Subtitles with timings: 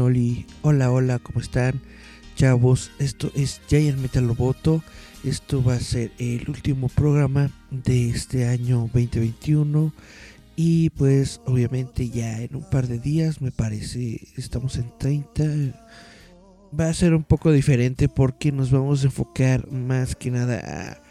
[0.00, 1.78] Hola, hola, ¿cómo están?
[2.34, 4.82] Chavos, esto es Giant Metal Roboto.
[5.24, 9.92] Esto va a ser el último programa de este año 2021.
[10.56, 15.44] Y pues obviamente ya en un par de días, me parece, estamos en 30.
[16.80, 21.02] Va a ser un poco diferente porque nos vamos a enfocar más que nada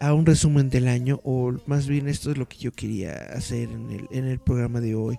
[0.00, 1.20] a, a un resumen del año.
[1.24, 4.80] O más bien esto es lo que yo quería hacer en el, en el programa
[4.80, 5.18] de hoy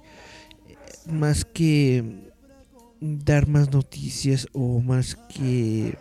[1.11, 2.28] más que
[3.01, 5.97] dar más noticias o más que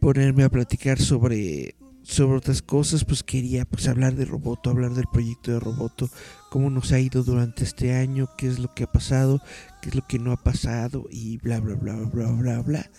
[0.00, 5.06] ponerme a platicar sobre sobre otras cosas, pues quería pues hablar de Roboto, hablar del
[5.10, 6.10] proyecto de Roboto,
[6.50, 9.40] cómo nos ha ido durante este año, qué es lo que ha pasado,
[9.80, 12.90] qué es lo que no ha pasado y bla bla bla bla bla bla.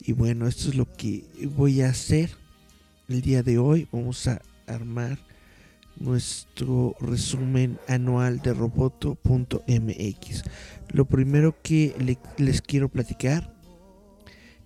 [0.00, 1.24] Y bueno, esto es lo que
[1.56, 2.30] voy a hacer
[3.08, 3.88] el día de hoy.
[3.92, 5.18] Vamos a armar
[5.96, 10.44] nuestro resumen anual de roboto.mx.
[10.92, 13.54] Lo primero que le, les quiero platicar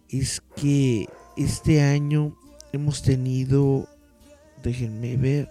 [0.08, 2.36] es que este año
[2.72, 3.88] hemos tenido,
[4.62, 5.50] déjenme ver,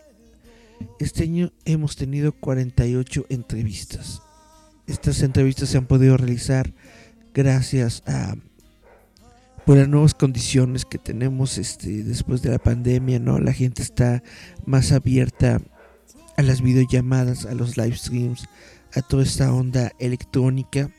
[0.99, 4.21] este año hemos tenido 48 entrevistas.
[4.87, 6.73] Estas entrevistas se han podido realizar
[7.33, 8.35] gracias a
[9.65, 13.39] por las nuevas condiciones que tenemos este después de la pandemia, ¿no?
[13.39, 14.21] La gente está
[14.65, 15.59] más abierta
[16.37, 18.47] a las videollamadas, a los live streams,
[18.95, 20.89] a toda esta onda electrónica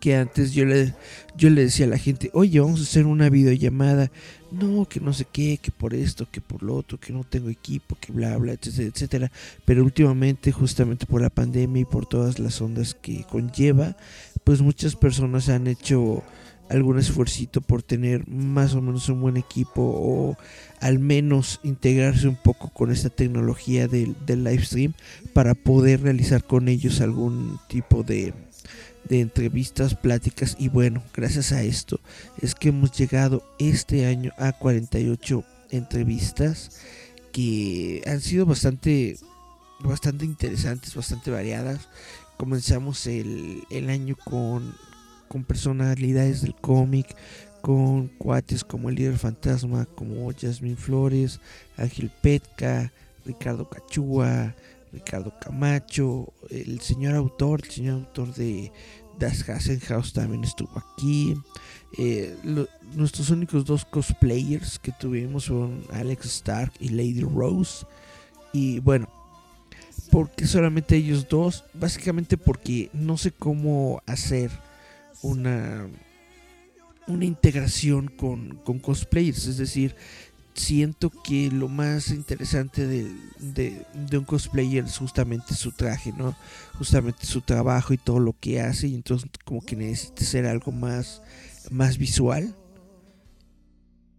[0.00, 0.94] que antes yo le,
[1.36, 4.10] yo le decía a la gente, oye, vamos a hacer una videollamada.
[4.50, 7.50] No, que no sé qué, que por esto, que por lo otro, que no tengo
[7.50, 9.32] equipo, que bla, bla, etcétera, etcétera.
[9.64, 13.96] Pero últimamente, justamente por la pandemia y por todas las ondas que conlleva,
[14.42, 16.24] pues muchas personas han hecho
[16.70, 20.36] algún esfuerzo por tener más o menos un buen equipo o
[20.80, 24.94] al menos integrarse un poco con esta tecnología del, del live stream
[25.32, 28.32] para poder realizar con ellos algún tipo de,
[29.08, 32.00] de entrevistas, pláticas y bueno, gracias a esto
[32.40, 36.80] es que hemos llegado este año a 48 entrevistas
[37.32, 39.18] que han sido bastante
[39.82, 41.88] bastante interesantes, bastante variadas.
[42.36, 44.74] Comenzamos el, el año con
[45.30, 47.14] con personalidades del cómic,
[47.60, 51.40] con cuates como el líder fantasma, como Jasmine Flores,
[51.76, 52.92] Ángel Petka,
[53.24, 54.56] Ricardo Cachúa,
[54.92, 58.72] Ricardo Camacho, el señor autor, el señor autor de
[59.20, 61.36] Das Hassenhaus también estuvo aquí.
[61.96, 62.34] Eh,
[62.96, 67.86] nuestros únicos dos cosplayers que tuvimos fueron Alex Stark y Lady Rose.
[68.52, 69.08] Y bueno,
[70.10, 71.62] ¿por qué solamente ellos dos?
[71.72, 74.50] Básicamente porque no sé cómo hacer
[75.22, 75.88] una,
[77.06, 79.46] una integración con, con cosplayers.
[79.46, 79.94] Es decir,
[80.54, 86.36] siento que lo más interesante de, de, de, un cosplayer es justamente su traje, ¿no?
[86.78, 88.88] Justamente su trabajo y todo lo que hace.
[88.88, 91.22] Y entonces como que necesita ser algo más,
[91.70, 92.54] más visual.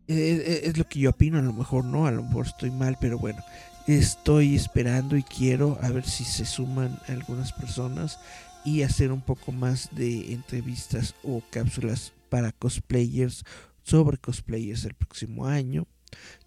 [0.07, 2.97] Es, es, lo que yo opino, a lo mejor no, a lo mejor estoy mal,
[3.00, 3.41] pero bueno.
[3.88, 8.19] Estoy esperando y quiero a ver si se suman algunas personas
[8.63, 13.44] y hacer un poco más de entrevistas o cápsulas para cosplayers
[13.83, 15.88] sobre cosplayers el próximo año.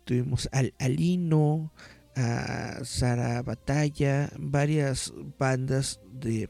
[0.05, 1.73] Tuvimos al Alino,
[2.17, 6.49] a Sara Batalla, varias bandas de,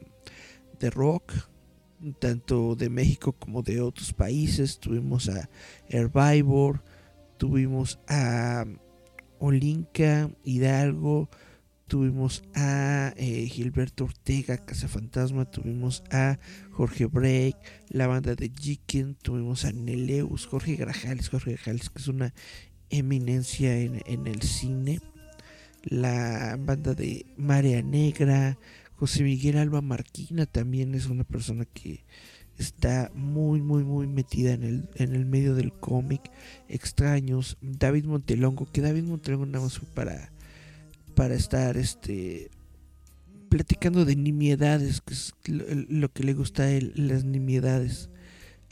[0.79, 1.33] de rock,
[2.19, 4.79] tanto de México como de otros países.
[4.79, 5.49] Tuvimos a
[5.89, 6.81] Herbivore,
[7.39, 8.65] tuvimos a
[9.39, 11.29] Olinka, Hidalgo,
[11.95, 16.41] tuvimos a eh, Gilberto Ortega, Cazafantasma, tuvimos a
[16.73, 17.57] Jorge Break,
[17.89, 22.35] la banda de Jiken, tuvimos a Neleus, Jorge Grajales, Jorge Grajales que es una
[22.91, 24.99] eminencia en, en el cine,
[25.85, 28.59] la banda de Marea Negra,
[28.97, 32.05] José Miguel Alba Marquina también es una persona que
[32.59, 36.23] está muy muy muy metida en el, en el medio del cómic,
[36.69, 40.34] extraños, David Montelongo, que David Montelongo nada más fue para
[41.15, 42.51] para estar este
[43.49, 48.11] platicando de nimiedades, que es lo, que le gusta a él, las nimiedades.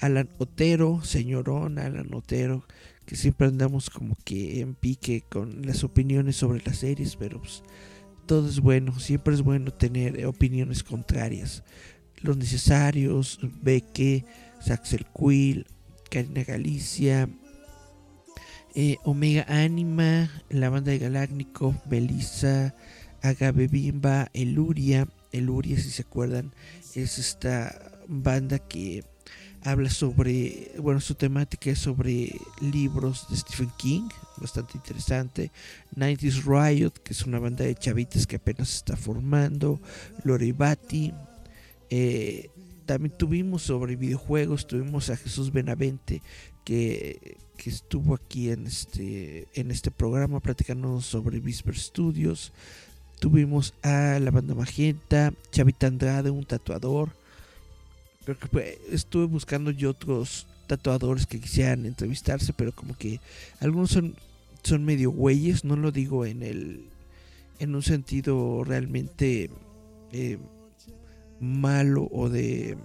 [0.00, 2.66] Alan Otero, señorón Alan Otero,
[3.06, 7.62] que siempre andamos como que en pique con las opiniones sobre las series, pero pues,
[8.26, 11.62] todo es bueno, siempre es bueno tener opiniones contrarias.
[12.20, 14.24] Los necesarios, Beque,
[14.60, 15.66] Saxel Quill,
[16.10, 17.28] Karina Galicia,
[18.74, 22.74] eh, Omega Anima, la banda de Galácnico, Belisa,
[23.22, 25.08] Agave Bimba, Eluria.
[25.32, 26.52] Eluria, si se acuerdan,
[26.94, 29.04] es esta banda que
[29.64, 34.08] habla sobre, bueno, su temática es sobre libros de Stephen King,
[34.38, 35.50] bastante interesante.
[35.96, 39.80] 90s Riot, que es una banda de chavitas que apenas se está formando.
[40.24, 41.12] Loribati.
[41.90, 42.50] Eh,
[42.86, 46.20] también tuvimos sobre videojuegos, tuvimos a Jesús Benavente,
[46.64, 52.52] que, que, estuvo aquí en este, en este programa platicando sobre Whisper Studios.
[53.20, 57.10] Tuvimos a la banda Magenta, Chavita Andrade, un tatuador
[58.90, 63.20] estuve buscando yo otros tatuadores que quisieran entrevistarse, pero como que
[63.60, 64.14] algunos son,
[64.62, 66.86] son medio güeyes, no lo digo en el
[67.58, 69.50] en un sentido realmente
[70.12, 70.38] eh,
[71.40, 72.76] malo o de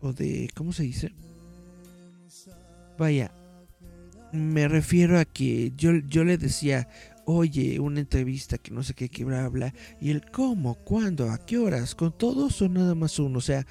[0.00, 1.12] o de ¿cómo se dice?
[3.02, 3.32] Vaya,
[4.30, 6.88] me refiero a que yo, yo le decía,
[7.24, 11.44] oye, una entrevista que no sé qué, que bla, bla, y el cómo, cuándo, a
[11.44, 13.66] qué horas, con todos o nada más uno, o sea,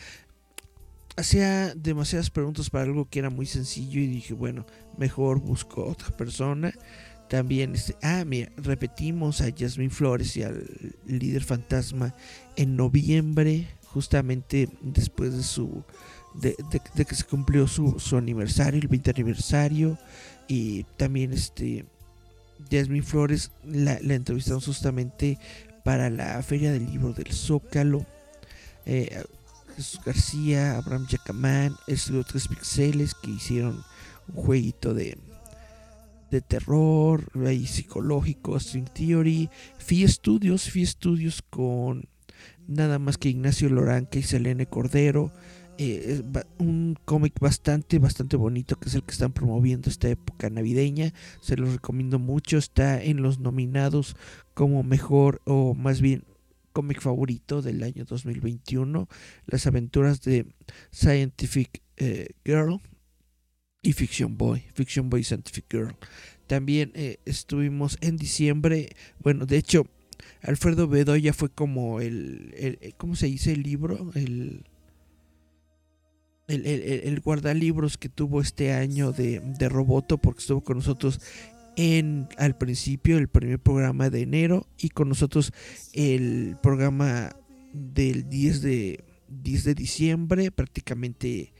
[1.15, 4.65] hacía demasiadas preguntas para algo que era muy sencillo y dije, bueno,
[4.97, 6.73] mejor busco otra persona.
[7.29, 10.67] También, este, ah, mira, repetimos a Jasmine Flores y al
[11.05, 12.13] líder fantasma
[12.57, 15.85] en noviembre, justamente después de su
[16.33, 16.55] de,
[17.05, 19.97] que se cumplió su, su, aniversario, el 20 aniversario.
[20.47, 21.85] Y también este
[22.69, 25.37] Jasmine Flores la, entrevistamos justamente
[25.83, 28.05] para la Feria del Libro del Zócalo.
[28.85, 29.23] Eh,
[29.75, 33.83] Jesús García, Abraham Yacamán, Estudio 3 Pixeles que hicieron
[34.27, 35.17] un jueguito de,
[36.29, 42.07] de terror, ahí psicológico, String Theory, Fi Studios, Fi Studios con
[42.67, 45.31] nada más que Ignacio Loranca y Selene Cordero.
[45.83, 46.21] Eh,
[46.59, 51.11] un cómic bastante, bastante bonito que es el que están promoviendo esta época navideña.
[51.41, 52.59] Se los recomiendo mucho.
[52.59, 54.15] Está en los nominados
[54.53, 56.23] como mejor o más bien
[56.71, 59.09] cómic favorito del año 2021,
[59.47, 60.45] Las aventuras de
[60.91, 62.79] Scientific eh, Girl
[63.81, 65.97] y Fiction Boy, Fiction Boy Scientific Girl.
[66.45, 68.89] También eh, estuvimos en diciembre,
[69.19, 69.87] bueno, de hecho,
[70.43, 74.11] Alfredo Bedoya fue como el, el ¿cómo se dice el libro?
[74.13, 74.63] El,
[76.51, 81.19] el, el, el, guardalibros que tuvo este año de, de Roboto, porque estuvo con nosotros
[81.75, 85.53] en al principio el primer programa de enero y con nosotros
[85.93, 87.35] el programa
[87.73, 91.53] del 10 de 10 de diciembre prácticamente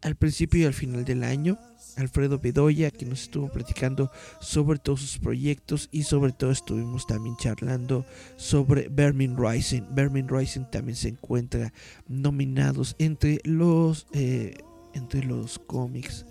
[0.00, 1.58] al principio y al final del año
[1.96, 4.10] Alfredo Bedoya que nos estuvo platicando
[4.40, 8.04] sobre todos sus proyectos y sobre todo estuvimos también charlando
[8.36, 11.72] sobre Vermin Rising Vermin Rising también se encuentra
[12.08, 14.54] nominados entre los eh,
[14.94, 16.26] entre los cómics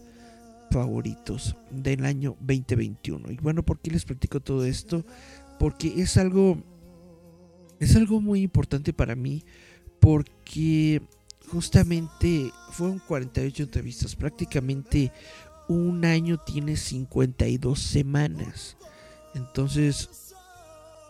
[0.72, 3.32] favoritos del año 2021.
[3.32, 5.06] Y bueno, ¿por qué les platico todo esto?
[5.60, 6.58] Porque es algo
[7.80, 9.44] es algo muy importante para mí
[10.00, 11.02] porque
[11.48, 15.12] justamente fueron 48 entrevistas, prácticamente
[15.72, 18.78] un año tiene 52 semanas.
[19.34, 20.36] Entonces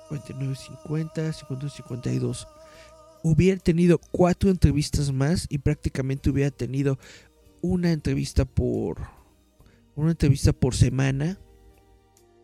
[0.09, 2.47] 49, 50, 50, 52.
[3.23, 6.99] Hubiera tenido cuatro entrevistas más y prácticamente hubiera tenido
[7.61, 8.99] una entrevista por
[9.95, 11.39] una entrevista por semana.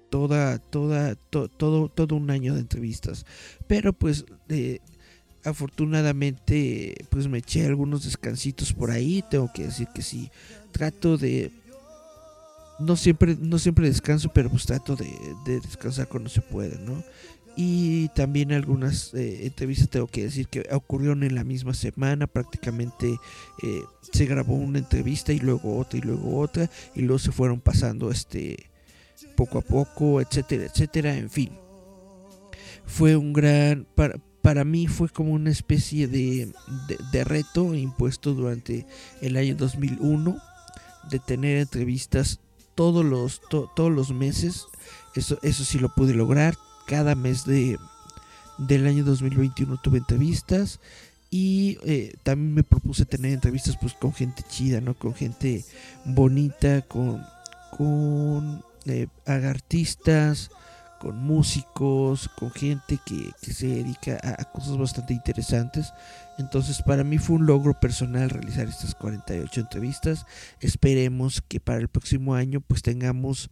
[0.10, 3.26] Toda, toda, todo, todo un año de entrevistas.
[3.68, 4.24] Pero pues
[5.44, 9.24] afortunadamente pues me eché algunos descansitos por ahí.
[9.30, 10.32] Tengo que decir que sí.
[10.72, 11.52] Trato de
[12.80, 15.10] no siempre, no siempre descanso, pero pues trato de,
[15.46, 17.04] de descansar cuando se puede, ¿no?
[17.60, 23.18] y también algunas eh, entrevistas tengo que decir que ocurrieron en la misma semana prácticamente
[23.64, 23.82] eh,
[24.14, 28.12] se grabó una entrevista y luego otra y luego otra y luego se fueron pasando
[28.12, 28.70] este
[29.36, 31.50] poco a poco etcétera etcétera en fin
[32.86, 36.54] fue un gran para, para mí fue como una especie de,
[37.12, 38.86] de, reto impuesto durante
[39.20, 40.38] el año 2001
[41.10, 42.40] de tener entrevistas
[42.78, 44.68] todos los todos los meses
[45.16, 46.56] eso eso sí lo pude lograr
[46.86, 47.78] cada mes de,
[48.60, 50.80] del año 2021 tuve entrevistas
[51.30, 54.94] y eh, también me propuse tener entrevistas pues con gente chida, ¿no?
[54.94, 55.66] Con gente
[56.06, 57.22] bonita, con,
[57.78, 60.52] con eh, artistas,
[61.00, 65.94] con músicos, con gente que, se dedica a, cosas bastante interesantes.
[66.38, 70.26] Entonces para mí fue un logro personal realizar estas 48 entrevistas.
[70.60, 73.50] Esperemos que para el próximo año pues tengamos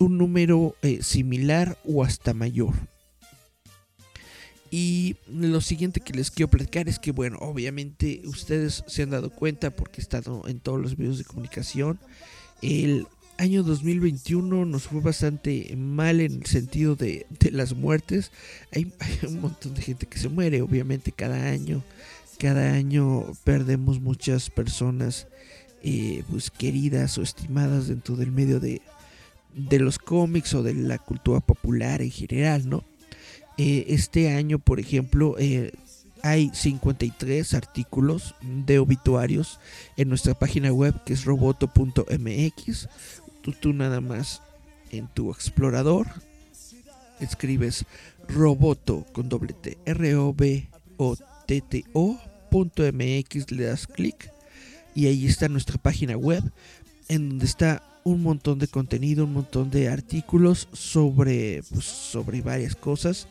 [0.00, 2.74] un número eh, similar o hasta mayor.
[4.70, 9.30] Y lo siguiente que les quiero platicar es que, bueno, obviamente ustedes se han dado
[9.30, 11.98] cuenta porque he estado en todos los videos de comunicación.
[12.60, 13.06] El
[13.38, 18.30] año 2021 nos fue bastante mal en el sentido de, las muertes.
[18.72, 18.92] Hay,
[19.26, 21.82] un montón de gente que se muere, obviamente, cada año.
[22.38, 25.26] Cada año perdemos muchas personas
[25.82, 28.82] eh, pues queridas o estimadas dentro del medio de,
[29.54, 32.84] de los cómics o de la cultura popular en general, ¿no?
[33.56, 35.72] Eh, este año, por ejemplo, eh,
[36.22, 39.58] hay 53 artículos de obituarios
[39.96, 42.88] en nuestra página web que es roboto.mx.
[43.54, 44.42] Tú, nada más
[44.90, 46.06] en tu explorador
[47.20, 47.84] escribes
[48.28, 51.84] roboto con doble T, R O B O T T
[52.50, 54.32] .mx, le das clic
[54.94, 56.42] y ahí está nuestra página web
[57.08, 62.74] en donde está un montón de contenido, un montón de artículos sobre, pues, sobre varias
[62.74, 63.28] cosas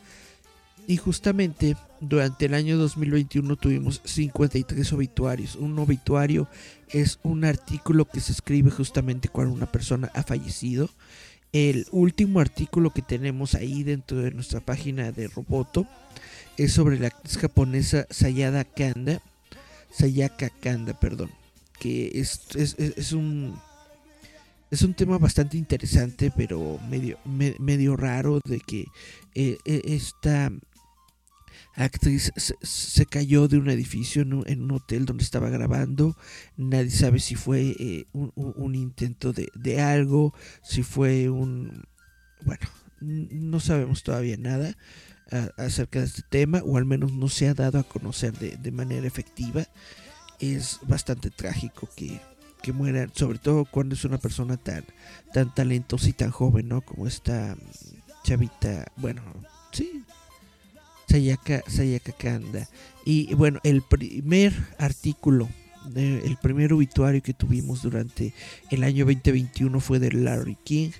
[0.88, 5.54] y justamente durante el año 2021 tuvimos 53 obituarios.
[5.54, 6.48] Un obituario
[6.88, 10.88] es un artículo que se escribe justamente cuando una persona ha fallecido.
[11.52, 15.86] El último artículo que tenemos ahí dentro de nuestra página de Roboto
[16.56, 19.20] es sobre la actriz japonesa Sayada Kanda.
[19.92, 21.30] Sayaka Kanda, perdón.
[21.78, 23.60] Que es, es, un
[24.70, 28.86] es un tema bastante interesante, pero medio, medio raro de que
[29.34, 30.50] eh, eh, esta
[31.78, 36.16] actriz se, cayó de un edificio en un, hotel donde estaba grabando.
[36.56, 41.84] Nadie sabe si fue eh, un, intento de, algo, si fue un...
[42.44, 42.66] Bueno,
[43.00, 44.76] no sabemos todavía nada
[45.56, 49.06] acerca de este tema, o al menos no se ha dado a conocer de, manera
[49.06, 49.64] efectiva.
[50.40, 52.20] Es bastante trágico que,
[52.62, 54.84] que mueran, sobre todo cuando es una persona tan,
[55.32, 56.80] tan talentosa y tan joven, ¿no?
[56.80, 57.56] Como esta
[58.24, 59.22] chavita, bueno,
[59.72, 60.04] sí,
[61.08, 62.68] Sayaka, Sayaka Kanda.
[63.04, 65.48] Y bueno, el primer artículo,
[65.94, 68.34] el primer obituario que tuvimos durante
[68.70, 70.90] el año 2021 fue de Larry King.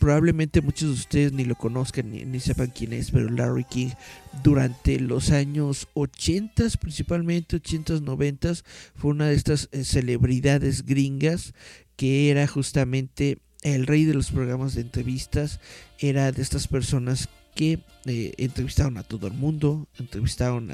[0.00, 3.90] probablemente muchos de ustedes ni lo conozcan ni, sepan quién es, pero Larry King
[4.42, 8.54] durante los años 80, principalmente 80, 90,
[8.96, 11.54] fue una de estas eh, celebridades gringas
[11.96, 15.60] que era justamente el rey de los programas de entrevistas,
[15.98, 17.28] era de estas personas
[17.58, 20.70] que eh, entrevistaron a todo el mundo, entrevistaron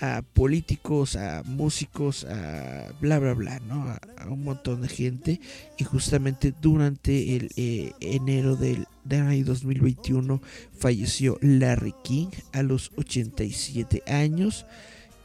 [0.00, 3.82] a, políticos, a músicos, a bla, bla, bla, ¿no?
[3.82, 5.40] A, un montón de gente.
[5.76, 10.40] Y justamente durante el eh, enero del, año 2021
[10.78, 14.64] falleció Larry King a los 87 años.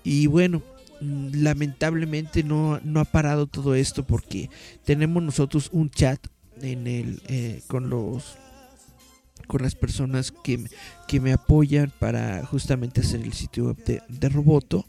[0.03, 0.61] Y bueno,
[0.99, 4.49] mm, lamentablemente no, no ha parado todo esto porque
[4.83, 6.19] tenemos nosotros un chat
[6.61, 8.35] en el eh, con los
[9.47, 10.63] con las personas que,
[11.07, 14.85] que me apoyan para justamente hacer el sitio web de, Roboto.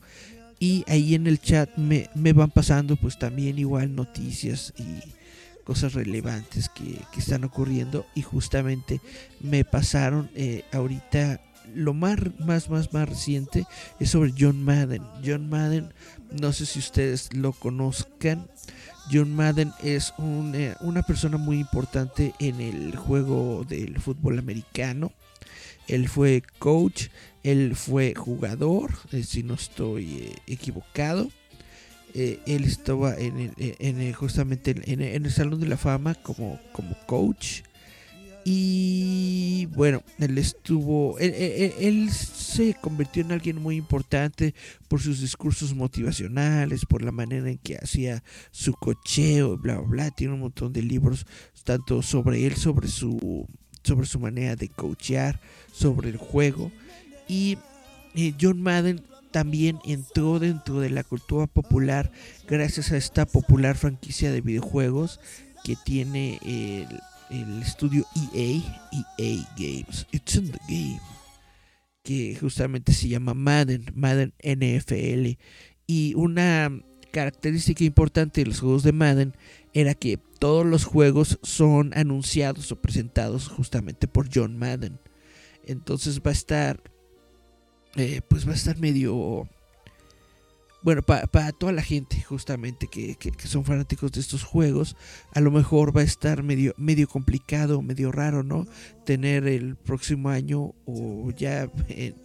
[0.58, 5.00] Y ahí en el chat me, me, van pasando pues también igual noticias y
[5.64, 8.06] cosas relevantes que, que están ocurriendo.
[8.14, 9.00] Y justamente
[9.40, 11.40] me pasaron eh, ahorita
[11.74, 13.66] lo más, más, más, más reciente
[13.98, 15.02] es sobre John Madden.
[15.24, 15.92] John Madden,
[16.30, 18.48] no sé si ustedes lo conozcan.
[19.12, 20.14] John Madden es
[20.54, 25.12] eh, una persona muy importante en el juego del fútbol americano.
[25.86, 27.08] Él fue coach,
[27.42, 31.30] él fue jugador, eh, si no estoy eh, equivocado.
[32.14, 36.58] él estaba en, en justamente en, el Salón de la Fama como
[37.06, 37.62] coach.
[38.44, 44.54] Y bueno, él estuvo, él, se convirtió en alguien muy importante
[44.88, 50.10] por sus discursos motivacionales, por la manera en que hacía su cocheo, bla, bla, bla.
[50.10, 51.26] Tiene un montón de libros,
[51.64, 53.46] tanto sobre él, sobre su,
[53.84, 55.40] sobre su manera de coachear,
[55.72, 56.72] sobre el juego.
[57.28, 57.58] Y
[58.16, 62.12] eh, John Madden también entró dentro de la cultura popular
[62.48, 65.20] gracias a esta popular franquicia de videojuegos
[65.64, 66.86] que tiene el
[67.32, 68.62] el estudio EA,
[68.92, 71.00] EA Games, It's in the Game,
[72.02, 75.38] que justamente se llama Madden, Madden NFL.
[75.86, 76.70] Y una
[77.10, 79.34] característica importante de los juegos de Madden
[79.72, 84.98] era que todos los juegos son anunciados o presentados justamente por John Madden.
[85.64, 86.82] Entonces va a estar,
[87.96, 89.48] eh, pues va a estar medio
[90.82, 94.96] bueno, para toda la gente justamente que, son fanáticos de estos juegos,
[95.32, 98.66] a lo mejor va a estar medio, medio complicado, medio raro, ¿no?
[99.04, 101.70] Tener el próximo año o ya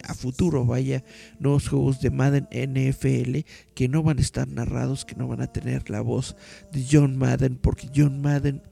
[0.04, 1.04] a futuro, vaya,
[1.38, 3.38] nuevos juegos de Madden NFL
[3.74, 6.36] que no van a estar narrados, que no van a tener la voz
[6.72, 8.62] de John Madden, porque John Madden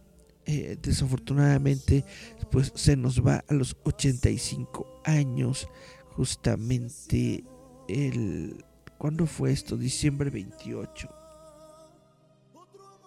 [0.47, 2.05] eh, desafortunadamente
[2.51, 5.69] pues se nos va a los 85 años,
[6.11, 7.45] justamente
[7.89, 8.65] el
[8.99, 9.77] ¿Cuándo fue esto?
[9.77, 11.09] Diciembre 28.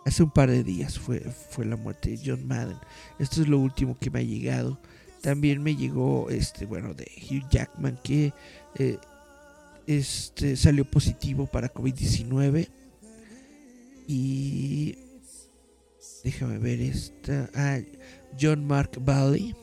[0.06, 2.78] Hace un par de días fue, fue la muerte de John Madden.
[3.18, 4.80] Esto es lo último que me ha llegado.
[5.22, 8.34] También me llegó, este, bueno, de Hugh Jackman que
[8.76, 8.98] eh,
[9.88, 12.70] este, salió positivo para COVID-19.
[14.08, 14.98] Y
[16.24, 17.50] déjame ver esta.
[17.54, 17.80] Ah,
[18.40, 19.56] John Mark Valley.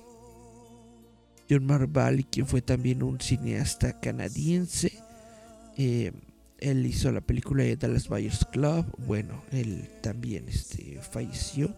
[1.49, 5.06] John Mark Valley, quien fue también un cineasta canadiense
[5.77, 6.13] eh,
[6.59, 8.87] él hizo la película de Dallas Buyers Club.
[8.99, 11.75] Bueno, él también este, falleció.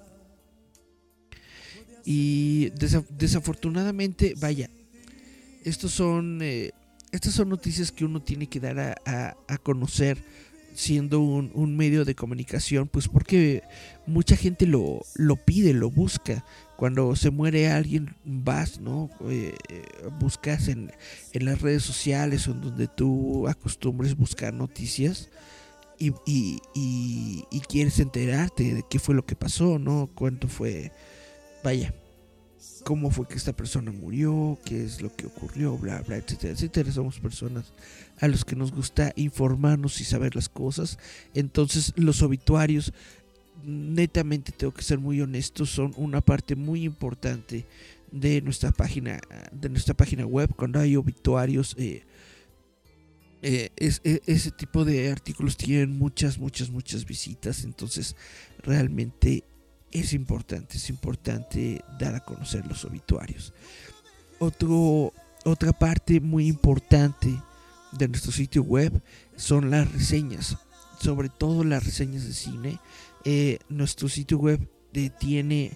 [2.04, 4.70] Y desafortunadamente, vaya,
[5.64, 6.70] estos son, eh,
[7.12, 10.16] estas son noticias que uno tiene que dar a, conocer
[10.74, 13.62] siendo un, un, medio de comunicación, pues porque
[14.06, 16.44] mucha gente lo, lo pide, lo busca.
[16.78, 19.10] Cuando se muere alguien, vas, ¿no?
[19.28, 19.52] Eh,
[20.20, 20.92] buscas en,
[21.32, 25.28] en, las redes sociales o en donde tú acostumbres buscar noticias
[25.98, 30.08] y, y, y, y quieres enterarte de qué fue lo que pasó, ¿no?
[30.14, 30.92] Cuánto fue,
[31.64, 31.92] vaya,
[32.84, 36.92] cómo fue que esta persona murió, qué es lo que ocurrió, bla, bla, etcétera, etcétera.
[36.92, 37.72] Somos personas
[38.20, 40.98] a los que nos gusta informarnos y saber las cosas.
[41.34, 42.92] Entonces los obituarios,
[43.64, 47.66] netamente tengo que ser muy honesto, son una parte muy importante
[48.10, 49.20] de nuestra página,
[49.52, 50.54] de nuestra página web.
[50.56, 52.02] Cuando hay obituarios, eh,
[53.42, 57.64] eh, e, ese tipo de artículos tienen muchas, muchas, muchas visitas.
[57.64, 58.16] Entonces
[58.62, 59.44] realmente
[59.90, 63.52] es importante, es importante dar a conocer los obituarios.
[64.38, 65.12] Otro,
[65.44, 67.40] otra parte muy importante
[67.92, 69.02] de nuestro sitio web
[69.36, 70.56] son las reseñas,
[71.00, 72.78] sobre todo las reseñas de cine.
[73.24, 74.68] Eh, nuestro sitio web
[75.18, 75.72] tiene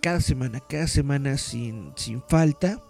[0.00, 2.82] cada semana, cada semana sin, sin falta,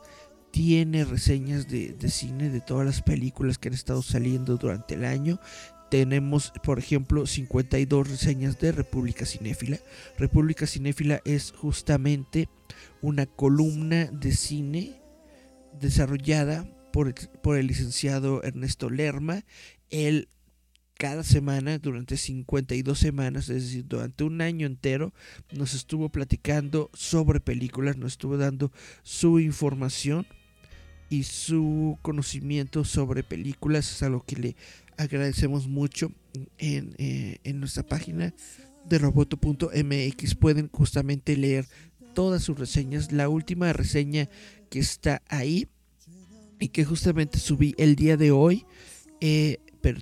[0.50, 5.04] tiene reseñas de, de, cine de todas las películas que han estado saliendo durante el
[5.04, 5.38] año
[5.88, 9.78] tenemos, por ejemplo, 52 reseñas de República Cinéfila.
[10.18, 12.48] República Cinéfila es justamente
[13.02, 15.00] una columna de cine
[15.80, 19.44] desarrollada por el, por el licenciado Ernesto Lerma.
[19.90, 20.28] Él
[20.96, 25.12] cada semana, durante 52 semanas, es decir, durante un año entero,
[25.52, 30.26] nos estuvo platicando sobre películas, nos estuvo dando su información
[31.10, 33.90] y su conocimiento sobre películas.
[33.92, 34.56] Es algo que le
[34.96, 36.12] agradecemos mucho
[36.58, 38.34] eh, en, nuestra página
[38.88, 40.34] de roboto.mx.
[40.34, 41.66] Pueden justamente leer
[42.14, 43.12] todas sus reseñas.
[43.12, 44.30] La última reseña
[44.70, 45.68] que está ahí
[46.58, 48.64] y que justamente subí el día de hoy,
[49.20, 50.00] eh, pero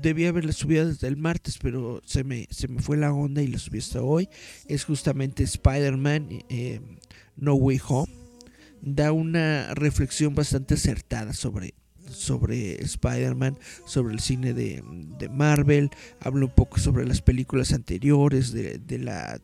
[0.00, 3.48] debía haberla subido desde el martes, pero se me, se me fue la onda y
[3.48, 4.28] la subí hasta hoy.
[4.66, 6.80] Es justamente Spider-Man eh,
[7.36, 8.12] No Way Home.
[8.80, 11.74] Da una reflexión bastante acertada sobre
[12.10, 14.82] sobre Spider-Man, sobre el cine de,
[15.30, 19.40] Marvel, hablo un poco sobre las películas anteriores de, la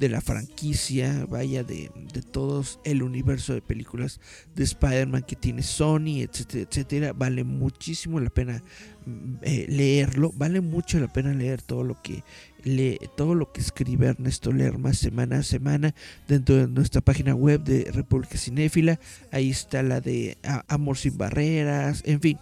[0.00, 4.18] de la franquicia, vaya, de, de todos el universo de películas
[4.56, 7.12] de Spider-Man que tiene Sony, etcétera, etcétera.
[7.12, 8.62] Vale muchísimo la pena
[9.04, 12.24] mm, eh, leerlo, vale mucho la pena leer todo lo que
[12.64, 15.94] lee, todo lo que escribe Ernesto Lerma semana a semana
[16.26, 18.98] dentro de nuestra página web de República Cinéfila.
[19.30, 22.38] Ahí está la de Amor sin Barreras, en fin.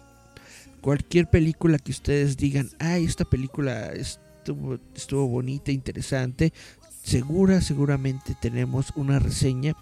[0.81, 6.53] Cualquier película que ustedes digan, ay, esta película estuvo, estuvo bonita, interesante,
[7.09, 9.75] segura, seguramente tenemos una reseña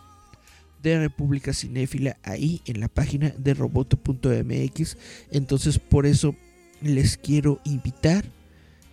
[0.80, 4.96] de República Cinéfila ahí en la página de roboto.mx.
[5.32, 6.36] Entonces por eso
[6.80, 8.24] les quiero invitar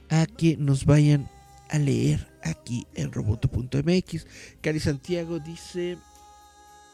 [0.10, 1.30] a que nos vayan
[1.70, 4.26] a leer aquí en roboto.mx.
[4.62, 5.98] Cari Santiago dice,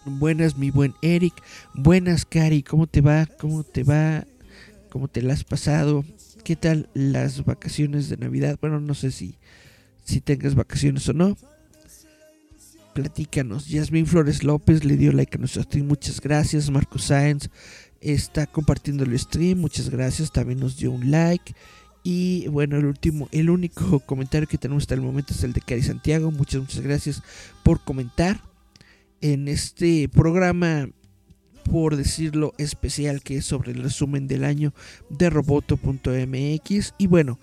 [0.06, 1.34] buenas mi buen Eric,
[1.74, 3.26] buenas Cari, ¿cómo te va?
[3.40, 4.26] ¿Cómo te va?
[4.90, 6.04] ¿Cómo te la has pasado?
[6.44, 8.58] ¿Qué tal las vacaciones de Navidad?
[8.60, 9.38] Bueno, no sé si
[10.10, 11.38] si tengas vacaciones o no.
[12.94, 13.68] Platícanos.
[13.68, 15.88] Yasmin Flores López le dio like a nuestro stream.
[15.88, 16.70] Muchas gracias.
[16.70, 17.50] Marcos Sáenz
[18.02, 19.60] está compartiendo el stream.
[19.60, 20.32] Muchas gracias.
[20.32, 21.54] También nos dio un like.
[22.04, 25.62] Y bueno, el último, el único comentario que tenemos hasta el momento es el de
[25.62, 26.32] Cari Santiago.
[26.32, 27.22] Muchas, muchas gracias
[27.64, 28.42] por comentar
[29.22, 30.90] en este programa
[31.70, 34.74] por decirlo especial que es sobre el resumen del año
[35.10, 37.38] de roboto.mx y bueno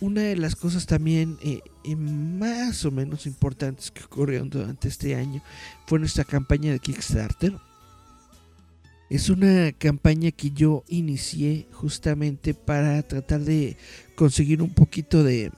[0.00, 1.60] una de las cosas también eh,
[1.96, 5.42] más o menos importantes que ocurrieron durante este año
[5.86, 7.54] fue nuestra campaña de Kickstarter.
[9.10, 13.76] Es una campaña que yo inicié justamente para tratar de
[14.16, 15.52] conseguir un poquito de,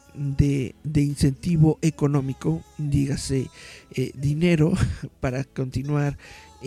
[0.95, 3.49] incentivo económico, dígase
[3.95, 4.73] eh, dinero,
[5.21, 6.19] para continuar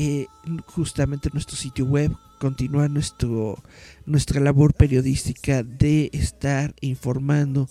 [0.02, 0.28] eh,
[0.68, 3.62] justamente nuestro sitio web, continuar nuestro,
[4.06, 7.68] nuestra labor periodística de estar informando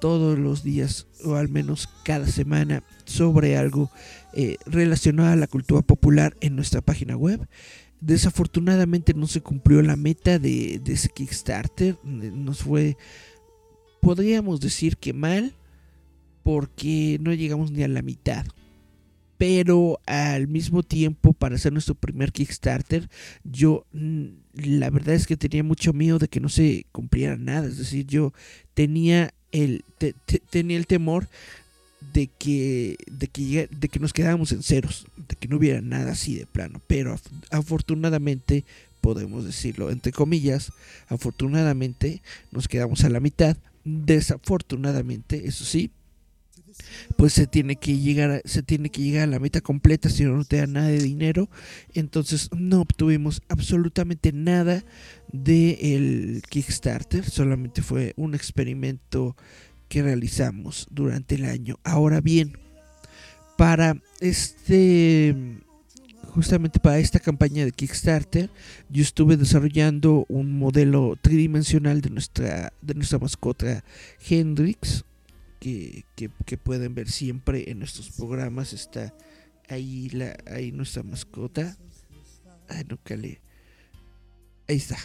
[0.00, 3.92] todos los días o al menos cada semana sobre algo
[4.32, 7.48] eh, relacionado a la cultura popular en nuestra página web.
[8.00, 11.96] Desafortunadamente no se cumplió la meta de, ese Kickstarter.
[12.02, 12.96] Nos fue,
[14.00, 15.54] podríamos decir que mal,
[16.42, 18.44] porque no llegamos ni a la mitad.
[19.36, 23.08] Pero al mismo tiempo, para hacer nuestro primer Kickstarter,
[23.44, 27.66] yo mm, la verdad es que tenía mucho miedo de que no se cumpliera nada.
[27.66, 28.32] Es decir, yo
[28.74, 29.84] tenía el,
[30.50, 31.28] tenía el temor
[32.12, 36.12] de que, de que, de que nos quedáramos en ceros, de que no hubiera nada
[36.12, 36.80] así de plano.
[36.86, 37.18] Pero
[37.50, 38.64] afortunadamente,
[39.00, 40.72] podemos decirlo entre comillas,
[41.08, 42.20] afortunadamente
[42.50, 43.56] nos quedamos a la mitad.
[43.84, 45.90] Desafortunadamente, eso sí,
[47.16, 50.24] pues se tiene que llegar a, se tiene que llegar a la meta completa si
[50.24, 51.48] no, no te da nada de dinero
[51.94, 54.84] entonces no obtuvimos absolutamente nada
[55.32, 59.36] del Kickstarter solamente fue un experimento
[59.88, 61.78] que realizamos durante el año.
[61.82, 62.58] Ahora bien,
[63.56, 65.34] para este
[66.24, 68.50] justamente para esta campaña de Kickstarter,
[68.90, 73.82] yo estuve desarrollando un modelo tridimensional de nuestra, de nuestra mascota
[74.28, 75.04] Hendrix,
[75.58, 76.04] que,
[76.62, 78.72] pueden ver siempre en nuestros programas.
[78.72, 79.14] Está
[79.68, 81.76] ahí, la, ahí nuestra mascota.
[82.68, 83.40] Ay, nunca le.
[84.68, 84.96] Ahí está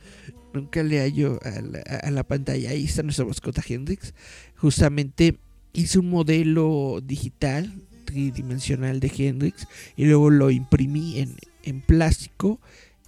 [0.52, 2.70] nunca le hallo a la, pantalla.
[2.70, 4.14] Ahí está nuestra mascota Hendrix.
[4.56, 5.38] Justamente
[5.72, 7.72] hice un modelo digital
[8.04, 9.66] tridimensional de Hendrix
[9.96, 12.60] y luego lo imprimí en, en plástico.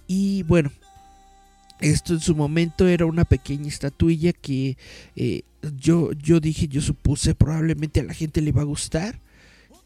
[0.07, 0.71] Y bueno,
[1.79, 4.77] esto en su momento era una pequeña estatuilla que
[5.15, 5.43] eh,
[5.77, 9.19] yo, yo dije, yo supuse probablemente a la gente le va a gustar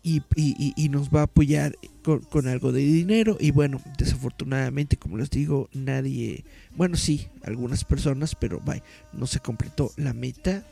[0.04, 3.38] y, nos va a apoyar con, algo de dinero.
[3.40, 6.44] Y bueno, desafortunadamente, como les digo, nadie,
[6.76, 10.64] bueno, sí, algunas personas, pero bye, no se completó la meta.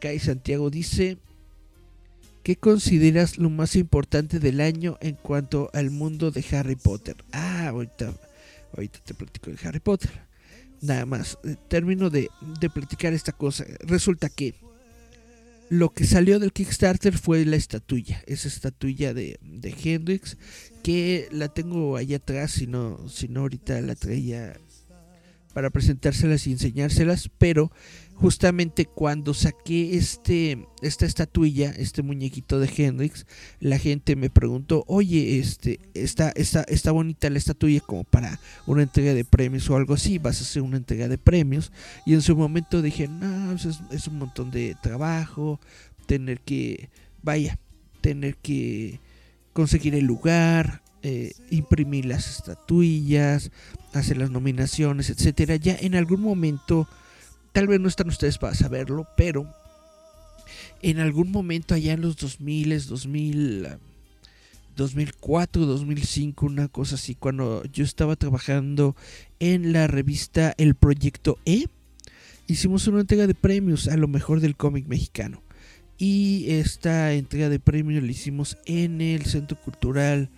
[0.00, 1.18] Kai Santiago dice,
[2.42, 7.16] ¿qué consideras lo más importante del año en cuanto al mundo de Harry Potter?
[7.32, 8.12] Ah, ahorita,
[8.74, 10.31] ahorita te platico de Harry Potter.
[10.82, 12.28] Nada más, termino de,
[12.60, 13.64] de platicar esta cosa.
[13.80, 14.54] Resulta que
[15.70, 20.36] lo que salió del Kickstarter fue la estatuilla, esa estatuilla de, de Hendrix,
[20.82, 24.58] que la tengo allá atrás, si no, si no ahorita la traía
[25.54, 27.70] para presentárselas y enseñárselas, pero
[28.22, 33.26] justamente cuando saqué este esta estatuilla, este muñequito de Hendrix,
[33.58, 38.84] la gente me preguntó, "Oye, este está está está bonita la estatuilla como para una
[38.84, 41.72] entrega de premios o algo así, vas a hacer una entrega de premios."
[42.06, 45.58] Y en su momento dije, "No, es, un montón de trabajo,
[46.06, 46.90] tener que
[47.24, 47.58] vaya,
[48.02, 49.00] tener que
[49.52, 53.50] conseguir el lugar, eh, imprimir las estatuillas,
[53.92, 55.56] hacer las nominaciones, etcétera.
[55.56, 56.86] Ya en algún momento,
[57.52, 59.46] tal vez no están ustedes para saberlo, pero
[60.82, 63.68] en algún momento allá en los 2000, 2000,
[64.76, 68.96] 2004, 2005, una cosa así, cuando yo estaba trabajando
[69.38, 71.66] en la revista El Proyecto E,
[72.46, 75.42] hicimos una entrega de premios a lo mejor del cómic mexicano.
[75.98, 80.30] Y esta entrega de premios la hicimos en el Centro Cultural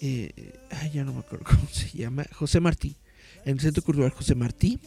[0.00, 0.58] eh,
[0.92, 2.96] ya no me acuerdo cómo se llama, José Martí,
[3.44, 4.80] en el Centro Cultural José Martí.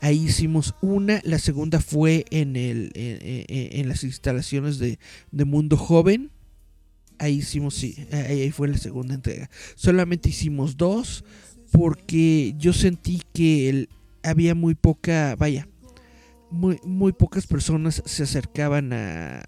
[0.00, 4.98] Ahí hicimos una, la segunda fue en, el, en, las instalaciones de,
[5.32, 6.30] Mundo Joven.
[7.18, 9.48] Ahí hicimos, sí, ahí fue la segunda entrega.
[9.76, 11.24] Solamente hicimos dos
[11.72, 13.88] porque yo sentí que
[14.22, 15.68] había muy poca, vaya,
[16.50, 19.44] muy, muy pocas personas se acercaban a,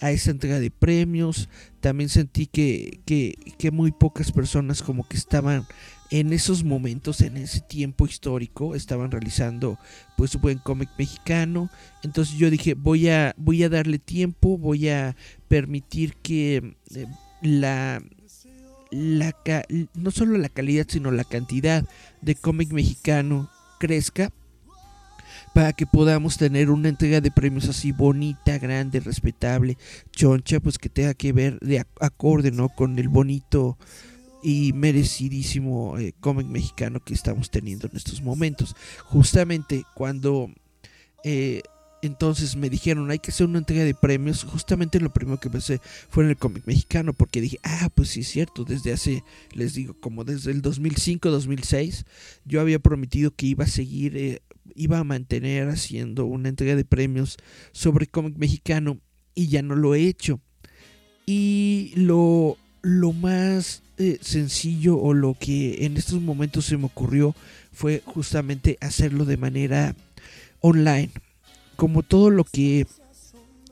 [0.00, 1.48] a esa entrega de premios.
[1.80, 5.66] También sentí que, que, muy pocas personas como que estaban
[6.10, 9.78] en esos momentos, en ese tiempo histórico, estaban realizando
[10.16, 11.70] pues un buen cómic mexicano.
[12.02, 15.16] Entonces yo dije, voy a, voy a darle tiempo, voy a
[15.48, 17.06] permitir que eh,
[17.42, 18.02] la,
[18.90, 19.34] la,
[19.94, 21.84] no solo la calidad, sino la cantidad
[22.20, 24.30] de cómic mexicano crezca
[25.52, 29.78] para que podamos tener una entrega de premios así bonita, grande, respetable,
[30.10, 32.68] choncha, pues que tenga que ver de acorde, ¿no?
[32.68, 33.78] Con el bonito
[34.44, 38.76] y merecidísimo eh, cómic mexicano que estamos teniendo en estos momentos.
[39.04, 40.50] Justamente cuando
[41.24, 41.62] eh,
[42.02, 45.80] entonces me dijeron hay que hacer una entrega de premios, justamente lo primero que pensé
[46.10, 49.72] fue en el cómic mexicano, porque dije, ah, pues sí es cierto, desde hace, les
[49.72, 52.04] digo, como desde el 2005-2006,
[52.44, 54.42] yo había prometido que iba a seguir, eh,
[54.74, 57.38] iba a mantener haciendo una entrega de premios
[57.72, 59.00] sobre cómic mexicano
[59.34, 60.40] y ya no lo he hecho.
[61.24, 63.83] Y lo, lo más
[64.20, 67.34] sencillo o lo que en estos momentos se me ocurrió
[67.72, 69.94] fue justamente hacerlo de manera
[70.60, 71.10] online.
[71.76, 72.86] Como todo lo que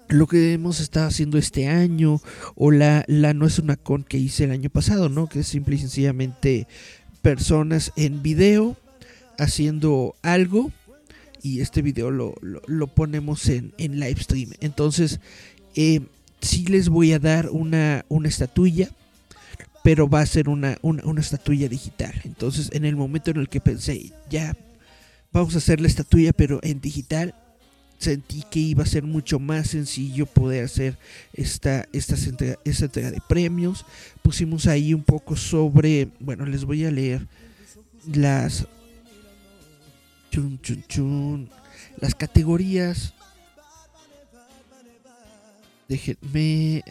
[0.08, 2.20] lo que hemos estado haciendo este año
[2.54, 5.26] o la, la no es una con que hice el año pasado, ¿no?
[5.26, 6.66] Que es simple y sencillamente
[7.22, 8.76] personas en video
[9.38, 10.70] haciendo algo
[11.42, 14.50] y este video lo, lo, ponemos en, en live stream.
[14.60, 15.18] Entonces,
[15.74, 16.00] eh,
[16.40, 18.90] sí les voy a dar una, una estatuilla,
[19.82, 22.14] pero va a ser una, una, estatuilla digital.
[22.24, 24.56] Entonces, en el momento en el que pensé, ya
[25.32, 27.34] vamos a hacer la estatuilla, pero en digital,
[27.98, 30.98] sentí que iba a ser mucho más sencillo poder hacer
[31.32, 32.16] esta, esta,
[32.64, 33.84] esta entrega de premios.
[34.22, 37.26] Pusimos ahí un poco sobre, bueno, les voy a leer
[38.12, 38.66] las,
[40.30, 41.50] chun, chun, chun,
[42.00, 43.14] las categorías
[45.92, 46.82] Déjenme.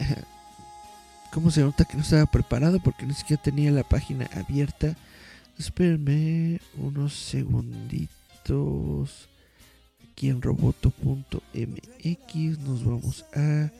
[1.32, 2.78] ¿Cómo se nota que no estaba preparado?
[2.80, 4.94] Porque ni siquiera tenía la página abierta.
[5.58, 8.10] Espérenme unos segunditos.
[10.10, 10.98] Aquí en roboto.mx
[12.58, 13.70] nos vamos a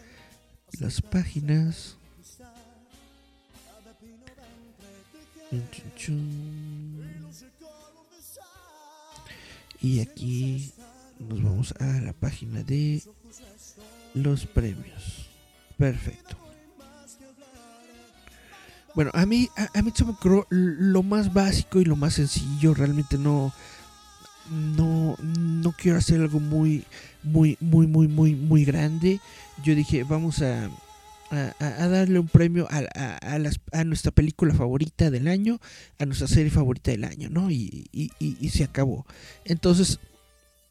[0.80, 1.98] las páginas.
[9.82, 10.72] Y aquí
[11.18, 13.02] nos vamos a la página de
[14.14, 15.28] los premios.
[15.76, 16.41] Perfecto.
[18.94, 20.14] Bueno, a mí, a, mí se me
[20.50, 22.74] lo más básico y lo más sencillo.
[22.74, 23.52] Realmente no,
[24.50, 26.85] no, no quiero hacer algo muy,
[27.22, 29.20] muy, muy, muy, muy, muy grande.
[29.64, 30.68] Yo dije, vamos a,
[31.31, 33.38] a, darle un premio a, a,
[33.72, 35.59] a, nuestra película favorita del año,
[35.98, 37.50] a nuestra serie favorita del año, ¿no?
[37.50, 39.07] Y, y, y se acabó.
[39.46, 40.00] Entonces,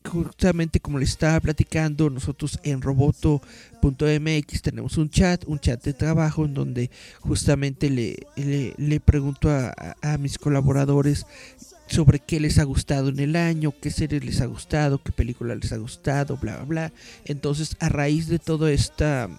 [0.10, 6.46] justamente como les estaba platicando, nosotros en roboto.mx tenemos un chat, un chat de trabajo
[6.46, 8.18] en donde justamente le,
[8.78, 11.26] le, pregunto a, mis colaboradores
[11.88, 15.56] sobre qué les ha gustado en el año, qué series les ha gustado, qué película
[15.56, 16.94] les ha gustado, bla, bla, bla.
[17.26, 19.30] Entonces, a raíz de todo esta...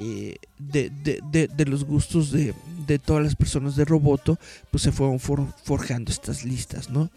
[0.00, 2.52] Eh, de, de, de, los gustos de,
[2.88, 4.40] de, todas las personas de Roboto,
[4.72, 7.10] pues se fueron forjando estas listas, ¿no?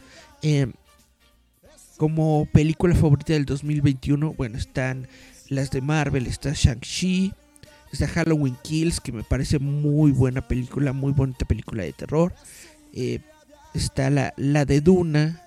[0.43, 0.71] Eh,
[1.97, 5.07] como película favorita del 2021, bueno, están
[5.49, 7.33] las de Marvel, está Shang-Chi,
[7.91, 12.33] está Halloween Kills, que me parece muy buena película, muy bonita película de terror.
[12.93, 13.19] Eh,
[13.73, 15.41] está la, la de Duna,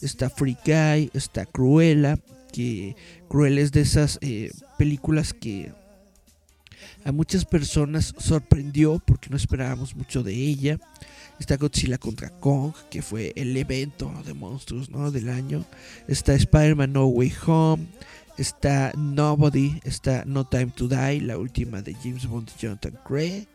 [0.00, 2.18] está Free Guy, está Cruella,
[2.52, 2.96] que
[3.28, 5.72] Cruella es de esas eh, películas que
[7.06, 10.80] a muchas personas sorprendió porque no esperábamos mucho de ella.
[11.38, 15.12] Está Godzilla contra Kong, que fue el evento de monstruos ¿no?
[15.12, 15.64] del año.
[16.08, 17.86] Está Spider-Man No Way Home.
[18.38, 19.78] Está Nobody.
[19.84, 23.46] Está No Time to Die, la última de James Bond y Jonathan Gray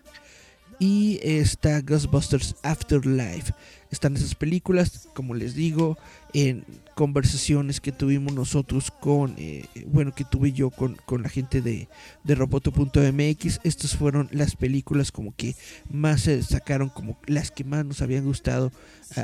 [0.80, 3.54] y está Ghostbusters Afterlife.
[3.92, 5.98] Están esas películas, como les digo,
[6.34, 11.90] en conversaciones que tuvimos nosotros con, eh, bueno, que tuve yo con, la gente de,
[12.24, 13.60] de Roboto.mx.
[13.64, 15.56] Estas fueron las películas como que
[15.90, 18.72] más se destacaron, como las que más nos habían gustado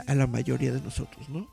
[0.06, 1.48] a, la mayoría de nosotros, ¿no?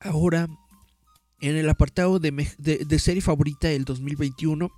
[0.00, 0.46] Ahora,
[1.40, 4.70] en el apartado de, de serie favorita del 2021,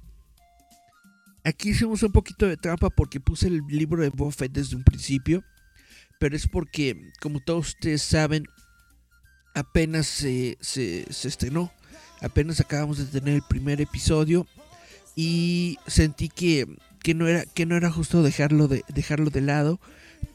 [1.45, 5.43] Aquí hicimos un poquito de trampa porque puse el libro de Buffett desde un principio,
[6.19, 8.47] pero es porque, como todos ustedes saben,
[9.55, 11.73] apenas se, estrenó,
[12.21, 14.47] apenas acabamos de tener el primer episodio
[15.17, 16.67] y sentí que,
[17.15, 19.81] no, era, que no era justo dejarlo de, dejarlo de lado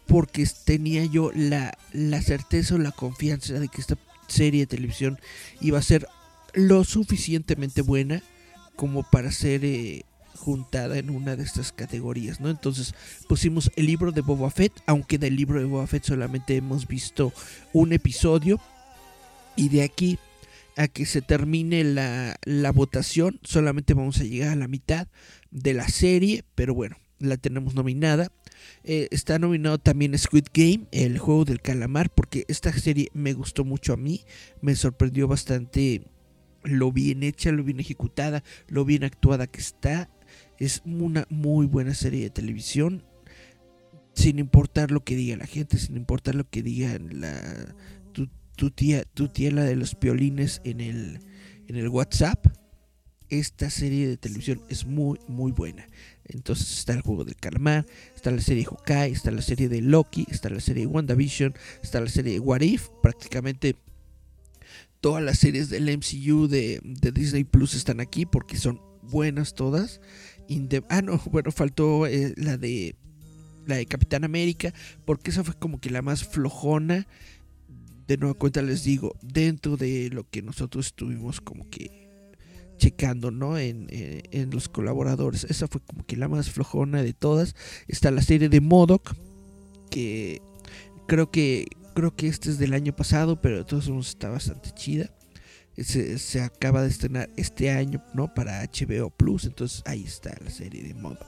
[0.08, 5.20] porque tenía yo la, la certeza o la confianza de que esta serie de televisión
[5.62, 6.08] iba a ser
[6.54, 8.24] lo suficientemente buena
[8.76, 10.04] como para ser eh,
[10.36, 12.50] juntada en una de estas categorías, ¿no?
[12.50, 12.93] Entonces
[13.28, 17.34] pusimos el libro de Boba Fett, aunque del libro de Boba Fett solamente hemos visto
[17.74, 18.60] un episodio.
[19.56, 20.19] Y de aquí
[20.78, 25.08] a que se termine la, votación, solamente vamos a llegar a la mitad
[25.52, 28.32] de la serie, pero bueno, la tenemos nominada.
[28.84, 33.63] Eh, está nominado también Squid Game, el juego del calamar, porque esta serie me gustó
[33.63, 34.26] mucho a mí,
[34.62, 36.04] me sorprendió bastante
[36.63, 40.10] lo bien hecha, lo bien ejecutada, lo bien actuada que está
[40.60, 43.04] Es una muy buena serie de televisión.
[44.13, 47.76] Sin importar lo que diga la gente, sin importar lo que diga la,
[48.56, 51.20] tu, tía, tu tía la de los piolines en el,
[51.68, 52.48] en el WhatsApp.
[53.28, 55.88] Esta serie de televisión es muy, muy buena.
[56.26, 59.82] Entonces está el juego del calamar, está la serie de Hawkeye, está la serie de
[59.82, 62.88] Loki, está la serie de WandaVision, está la serie de What If.
[63.02, 63.76] Prácticamente
[65.06, 66.80] todas las series del MCU de,
[67.13, 70.02] Disney Plus están aquí porque son buenas todas.
[70.89, 72.95] Ah, no, bueno, faltó eh, la de
[73.65, 74.73] la de Capitán América,
[75.05, 77.08] porque esa fue como que la más flojona.
[78.08, 82.08] De nueva cuenta les digo, dentro de lo que nosotros estuvimos como que
[82.77, 83.58] checando, ¿no?
[83.58, 85.45] En, eh, en, los colaboradores.
[85.45, 87.55] Esa fue como que la más flojona de todas.
[87.88, 89.15] Está la serie de Modoc,
[89.89, 90.43] que
[91.08, 94.69] creo que creo que este es del año pasado, pero de todos modos está bastante
[94.75, 95.14] chida
[95.84, 98.34] se, acaba de estrenar este año, ¿no?
[98.34, 99.46] Para HBO Plus.
[99.46, 101.20] Entonces ahí está la serie de modo.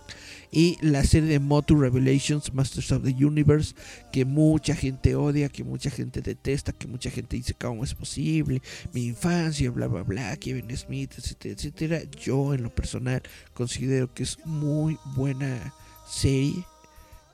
[0.52, 3.76] Y la serie de Motu Revelations, Masters of the Universe,
[4.12, 8.62] que mucha gente odia, que mucha gente detesta, que mucha gente dice cómo es posible,
[8.94, 12.02] mi infancia, bla, bla, bla, Kevin Smith, etcétera, etcétera.
[12.18, 13.22] Yo en lo personal
[13.54, 15.74] considero que es muy buena
[16.10, 16.66] serie,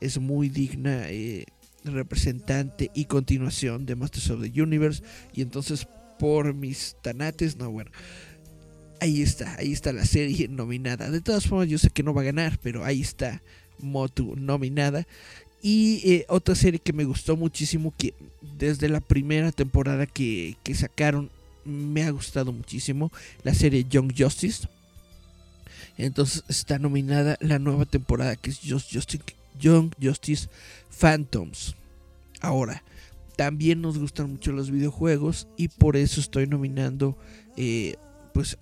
[0.01, 1.09] es muy digna.
[1.09, 1.45] Eh,
[1.85, 5.85] representante y continuación de Masters of the Universe y entonces
[6.23, 7.91] por mis tanates, no, bueno.
[9.01, 11.11] Ahí está, ahí está la serie nominada.
[11.11, 13.41] De todas formas, yo sé que no va a ganar, pero ahí está
[13.79, 15.05] Motu nominada.
[15.61, 18.13] Y eh, otra serie que me gustó muchísimo, que
[18.57, 21.29] desde la primera temporada que, sacaron,
[21.65, 23.11] me ha gustado muchísimo,
[23.43, 24.69] la serie Young Justice.
[25.97, 30.47] Entonces está nominada la nueva temporada que es Young Justice
[30.89, 31.75] Phantoms.
[32.39, 32.81] Ahora,
[33.43, 37.17] también nos gustan mucho los videojuegos y por eso estoy nominando
[37.57, 37.97] eh,
[38.33, 38.57] pues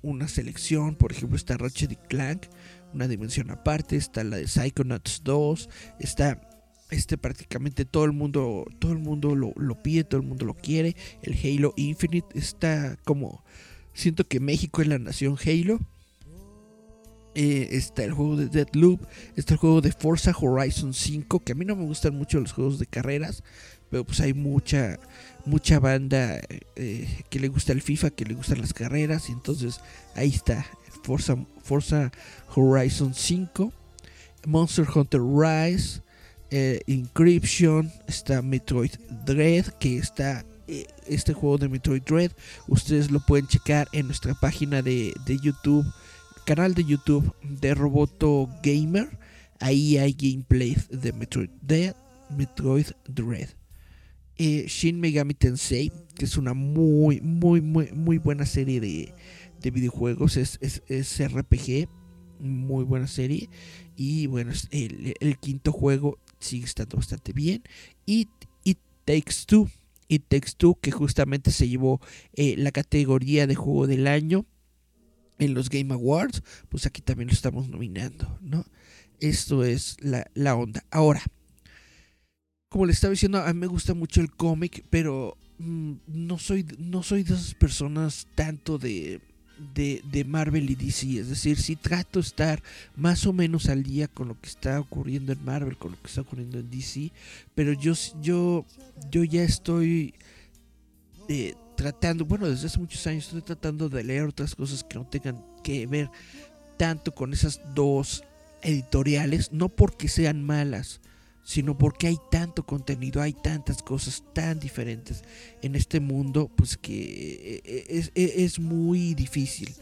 [0.00, 0.94] una selección.
[0.94, 2.46] Por ejemplo, está Ratchet Clank,
[2.94, 3.96] una dimensión aparte.
[3.96, 5.68] Está la de Psychonauts 2.
[6.00, 6.40] Está
[6.88, 10.96] este prácticamente todo el mundo todo el mundo lo, pide, todo el mundo lo quiere.
[11.20, 13.44] El Halo Infinite está como
[13.92, 15.78] siento que México es la nación Halo.
[17.38, 19.02] Eh, está el juego de Deadloop,
[19.36, 22.52] está el juego de Forza Horizon 5, que a mí no me gustan mucho los
[22.52, 23.44] juegos de carreras,
[23.90, 24.98] pero pues hay mucha
[25.44, 26.40] mucha banda
[26.74, 29.80] eh, que le gusta el FIFA, que le gustan las carreras entonces
[30.14, 30.66] ahí está
[31.06, 32.10] Forza, Forza
[32.56, 33.72] Horizon 5,
[34.44, 36.02] Monster Hunter Rise,
[36.50, 38.90] eh, Encryption, está Metroid
[39.24, 42.32] Dread, que está eh, este juego de Metroid Dread,
[42.66, 45.86] ustedes lo pueden checar en nuestra página de, de YouTube,
[46.44, 49.16] canal de YouTube de Roboto Gamer,
[49.60, 51.50] ahí hay gameplay de Metroid
[52.36, 53.50] Metroid Dread.
[54.38, 59.14] Eh, Shin Megami Tensei, que es una muy, muy, muy, muy buena serie de,
[59.70, 60.36] videojuegos.
[60.36, 60.58] Es,
[61.18, 61.88] RPG,
[62.38, 63.48] muy buena serie.
[63.96, 67.62] Y bueno, el, quinto juego sigue estando bastante bien.
[68.04, 68.28] Y
[68.62, 69.70] It Takes Two.
[70.08, 72.00] It Takes Two, que justamente se llevó
[72.34, 74.44] eh, la categoría de juego del año
[75.38, 76.42] en los Game Awards.
[76.68, 78.66] Pues aquí también lo estamos nominando, ¿no?
[79.18, 80.84] Esto es la, la onda.
[80.90, 81.22] Ahora,
[82.76, 86.66] como le estaba diciendo, a mí me gusta mucho el cómic, pero mm, no, soy,
[86.76, 89.22] no soy de esas personas tanto de,
[89.74, 91.20] de, Marvel y DC.
[91.20, 92.62] Es decir, sí trato de estar
[92.94, 96.08] más o menos al día con lo que está ocurriendo en Marvel, con lo que
[96.08, 97.12] está ocurriendo en DC,
[97.54, 98.66] pero yo, yo,
[99.10, 100.12] yo ya estoy
[101.30, 105.06] eh, tratando, bueno, desde hace muchos años estoy tratando de leer otras cosas que no
[105.06, 106.10] tengan que ver
[106.76, 108.22] tanto con esas dos
[108.60, 111.00] editoriales, no porque sean malas,
[111.46, 115.22] sino porque hay tanto contenido, hay tantas cosas tan diferentes
[115.62, 119.72] en este mundo, pues que eh, eh, es, muy difícil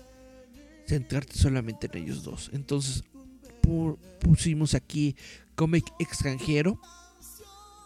[0.87, 2.51] centrarte solamente en ellos dos.
[2.53, 3.03] Entonces
[4.21, 5.17] pusimos aquí
[5.55, 6.79] cómic extranjero,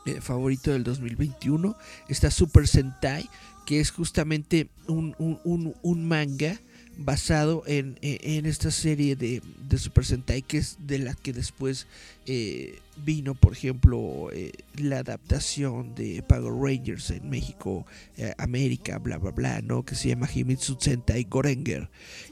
[0.06, 1.76] eh, favorito del 2021,
[2.08, 3.30] está Super Sentai,
[3.64, 6.58] que es justamente un, un manga
[6.98, 9.40] basado en, esta serie de,
[9.78, 11.86] Super Sentai que es de la que después
[12.26, 19.18] eh, vino por ejemplo eh, la adaptación de Power Rangers en México eh, América bla
[19.18, 21.88] bla bla no que se llama Himitsu Sentai Gorenger.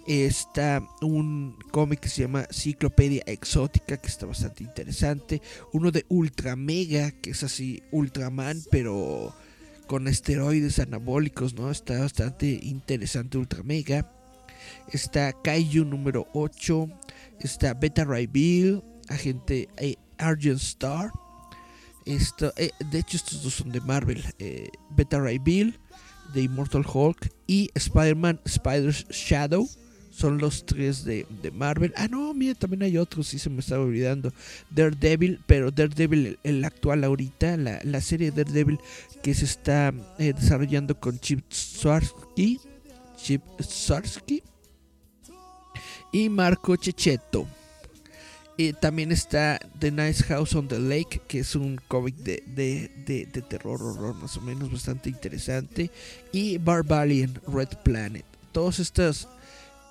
[0.09, 5.41] Está un cómic que se llama Ciclopedia Exótica que está bastante interesante.
[5.73, 9.33] Uno de Ultra Mega que es así Ultraman pero
[9.87, 11.71] con esteroides anabólicos, ¿no?
[11.71, 14.11] Está bastante interesante Ultra Mega
[14.93, 16.89] está Kaiju número 8,
[17.41, 21.11] está Beta Ray Bill, agente eh, Argent Star.
[22.05, 25.79] Esto, eh, de hecho, estos dos son de Marvel: eh, Beta Ray Bill,
[26.33, 29.69] de Immortal Hulk y Spider-Man Spider's Shadow.
[30.11, 31.93] Son los tres de, Marvel.
[31.95, 34.33] Ah, no, mira, también hay otros, sí se me estaba olvidando.
[34.71, 38.79] Daredevil, pero Daredevil, el, actual ahorita, la, la, serie Daredevil
[39.23, 42.59] que se está eh, desarrollando con Chip Swarsky.
[43.19, 44.43] Chip Swarsky.
[46.17, 47.47] Y Marco Checheto.
[48.57, 52.91] Y también está The Nice House on the Lake, que es un cómic de, de,
[53.05, 55.91] de, terror, horror, más o menos, bastante interesante.
[56.33, 58.25] Y Barbarian Red Planet.
[58.53, 59.29] Todos estos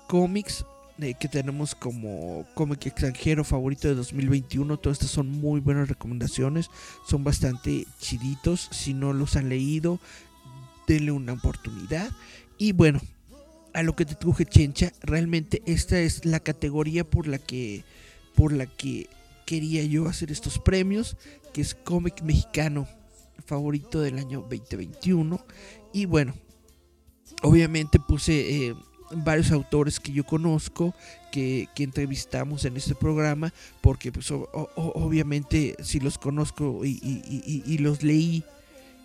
[0.08, 0.64] cómics
[0.98, 4.78] eh, que tenemos como cómic extranjero favorito de 2021.
[4.78, 6.70] Todas estas son muy buenas recomendaciones.
[7.08, 8.68] Son bastante chiditos.
[8.72, 10.00] Si no los han leído,
[10.88, 12.10] denle una oportunidad.
[12.58, 13.00] Y bueno,
[13.76, 17.84] a lo que te truje Chencha, realmente esta es la categoría por la que
[18.34, 19.06] por la que
[19.44, 21.18] quería yo hacer estos premios,
[21.52, 22.88] que es cómic mexicano
[23.44, 25.44] favorito del año 2021.
[25.92, 26.34] Y bueno,
[27.42, 28.74] obviamente puse eh,
[29.10, 30.94] varios autores que yo conozco,
[31.30, 33.52] que, entrevistamos en este programa,
[33.82, 38.42] porque pues obviamente si los conozco y, los leí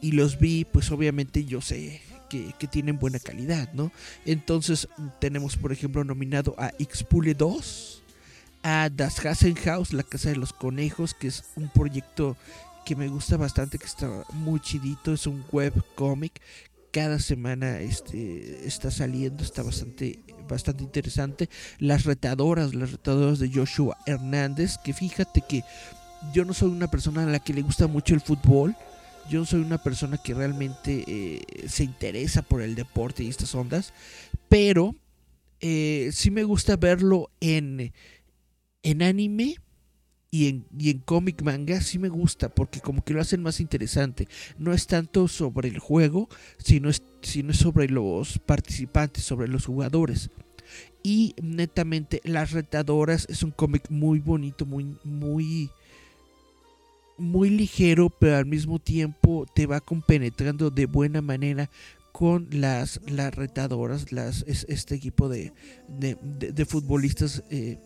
[0.02, 2.02] y los vi, pues obviamente yo sé
[2.58, 3.92] que, tienen buena calidad, ¿no?
[4.26, 4.88] Entonces
[5.20, 8.04] tenemos por ejemplo nominado a Xpule 2,
[8.64, 9.20] a Das
[9.66, 12.38] House, la casa de los conejos, que es un proyecto
[12.86, 16.42] que me gusta bastante, que está muy chidito, es un web cómic.
[16.92, 21.50] Cada semana este, está saliendo, está bastante, bastante interesante.
[21.80, 25.64] Las retadoras, las retadoras de Joshua Hernández, que fíjate que
[26.34, 28.76] yo no soy una persona a la que le gusta mucho el fútbol.
[29.30, 33.94] Yo soy una persona que realmente eh, se interesa por el deporte y estas ondas.
[34.50, 34.96] Pero
[35.60, 37.94] eh, sí me gusta verlo en,
[38.84, 39.56] en anime
[40.32, 43.60] y en, y en cómic manga sí me gusta porque como que lo hacen más
[43.60, 44.28] interesante.
[44.58, 49.66] No es tanto sobre el juego, sino es, sino es sobre los participantes, sobre los
[49.66, 50.30] jugadores.
[51.04, 55.70] Y netamente Las Retadoras es un cómic muy bonito, muy, muy,
[57.22, 61.70] muy ligero, pero al mismo tiempo te va compenetrando de buena manera
[62.12, 65.54] con las, las retadoras, las, este equipo de,
[65.88, 67.80] de, futbolistas eh,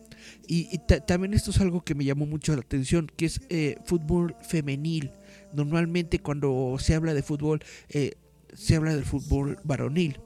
[0.46, 4.36] y, también esto es algo que me llamó mucho la atención, que es eh, fútbol
[4.42, 5.12] femenil.
[5.52, 8.14] Normalmente cuando se habla de fútbol, eh,
[8.52, 10.20] se habla del fútbol varonil.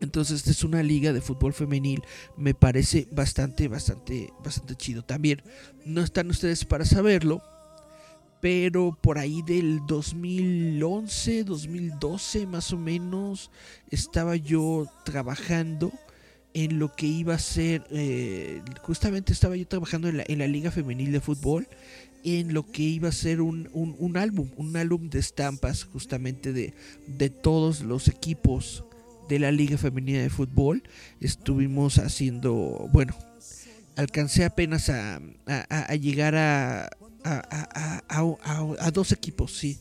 [0.00, 2.02] Entonces esta es una liga de fútbol femenil,
[2.36, 5.02] me parece bastante, bastante, bastante chido.
[5.02, 5.42] También
[5.84, 7.42] no están ustedes para saberlo,
[8.40, 13.50] pero por ahí del 2011, 2012 más o menos,
[13.90, 15.92] estaba yo trabajando
[16.54, 20.46] en lo que iba a ser, eh, justamente estaba yo trabajando en la, en la,
[20.46, 21.68] Liga Femenil de Fútbol,
[22.24, 26.74] en lo que iba a ser un, un, álbum, un álbum de estampas justamente de,
[27.06, 28.84] de todos los equipos
[29.28, 30.82] de la Liga Femenina de Fútbol.
[31.20, 33.14] Estuvimos haciendo, bueno,
[33.96, 36.90] alcancé apenas a, a, llegar a,
[37.28, 39.78] a, dos equipos, sí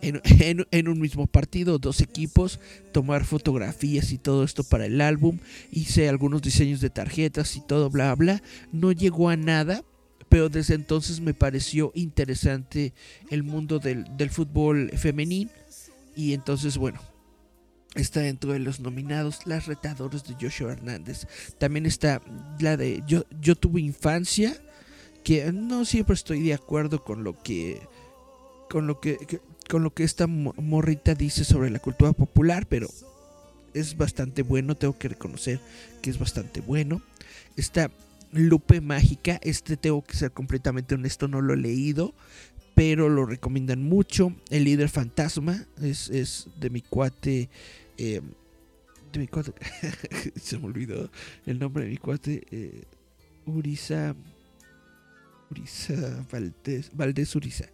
[0.70, 2.58] en, un mismo partido, dos equipos,
[2.92, 5.38] tomar fotografías y todo esto para el álbum,
[5.70, 8.42] hice algunos diseños de tarjetas y todo, bla, bla.
[8.72, 9.84] No llegó a nada,
[10.28, 12.94] pero desde entonces me pareció interesante
[13.30, 15.50] el mundo del, fútbol femenil.
[16.16, 17.00] Y entonces, bueno,
[17.94, 21.26] está dentro de los nominados las retadoras de Joshua Hernández.
[21.58, 22.22] También está
[22.58, 24.56] la de Yo, yo tuve infancia,
[25.24, 27.80] que no siempre estoy de acuerdo con lo que
[28.70, 29.18] con lo que,
[29.68, 32.88] con lo que esta morrita dice sobre la cultura popular, pero
[33.74, 35.60] es bastante bueno, tengo que reconocer
[36.00, 37.02] que es bastante bueno.
[37.56, 37.90] Esta
[38.32, 42.14] Lupe Mágica, este tengo que ser completamente honesto, no lo he leído,
[42.74, 44.34] pero lo recomiendan mucho.
[44.50, 47.48] El líder fantasma es, de mi cuate.
[47.98, 48.20] Eh,
[49.12, 49.52] de mi cuate.
[50.40, 51.10] se me olvidó
[51.46, 52.44] el nombre de mi cuate.
[52.50, 52.84] Eh,
[53.46, 54.14] Urisa.
[56.92, 57.66] Valdés Urisa.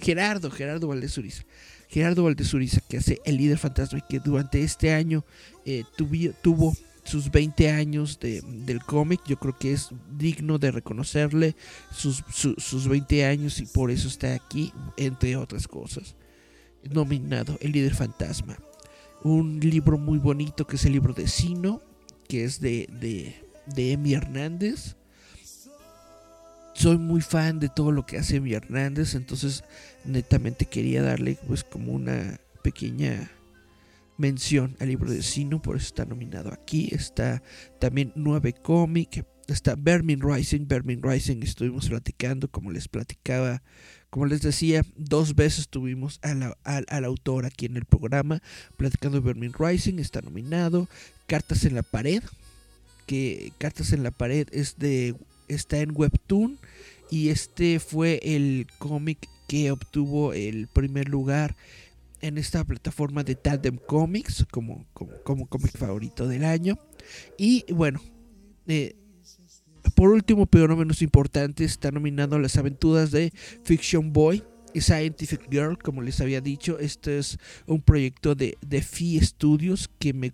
[0.00, 1.44] Gerardo, Gerardo Valdés Uriza.
[1.88, 5.24] Gerardo Valdés Uriza, que hace El líder fantasma y que durante este año
[5.64, 5.84] eh,
[6.42, 9.20] tuvo, sus 20 años de, del cómic.
[9.26, 9.88] Yo creo que es
[10.18, 11.56] digno de reconocerle
[11.90, 16.16] sus, sus 20 años y por eso está aquí, entre otras cosas.
[16.84, 18.58] Nominado El líder fantasma.
[19.22, 21.80] Un libro muy bonito que es el libro de Sino,
[22.28, 23.34] que es de, de,
[23.74, 24.97] de Emi Hernández
[26.78, 29.64] soy muy fan de todo lo que hace mi Hernández, entonces
[30.04, 33.30] netamente quería darle pues como una pequeña
[34.16, 36.88] mención al libro de Sino, por eso está nominado aquí.
[36.92, 37.42] Está
[37.80, 43.62] también Nueve Cómic, está Vermin Rising, Vermin Rising estuvimos platicando, como les platicaba,
[44.10, 48.40] como les decía, dos veces tuvimos al, al autor aquí en el programa,
[48.76, 50.88] platicando Vermin Rising, está nominado,
[51.26, 52.22] Cartas en la Pared,
[53.06, 55.16] que Cartas en la Pared es de,
[55.48, 56.58] está en Webtoon
[57.10, 61.56] y este fue el cómic que obtuvo el primer lugar
[62.20, 66.78] en esta plataforma de Tandem Comics como, como, cómic favorito del año.
[67.36, 68.00] Y bueno,
[68.66, 68.96] eh,
[69.94, 73.32] por último, pero no menos importante, está nominado las aventuras de
[73.64, 74.44] Fiction Boy
[74.74, 76.78] y Scientific Girl, como les había dicho.
[76.78, 80.32] Este es un proyecto de, de Fee Studios que me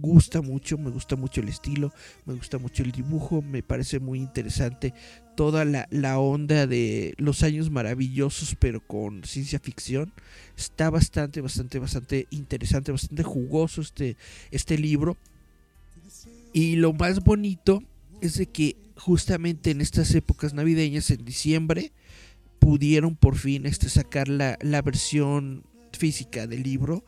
[0.00, 1.92] gusta mucho, me gusta mucho el estilo,
[2.26, 4.94] me gusta mucho el dibujo, me parece muy interesante
[5.36, 10.12] toda la, la, onda de los años maravillosos, pero con ciencia ficción.
[10.56, 14.16] Está bastante, bastante, bastante interesante, bastante jugoso este,
[14.50, 15.16] este libro.
[16.52, 17.82] Y lo más bonito
[18.20, 21.92] es de que justamente en estas épocas navideñas, en diciembre,
[22.60, 27.04] pudieron por fin este, sacar la, la versión física del libro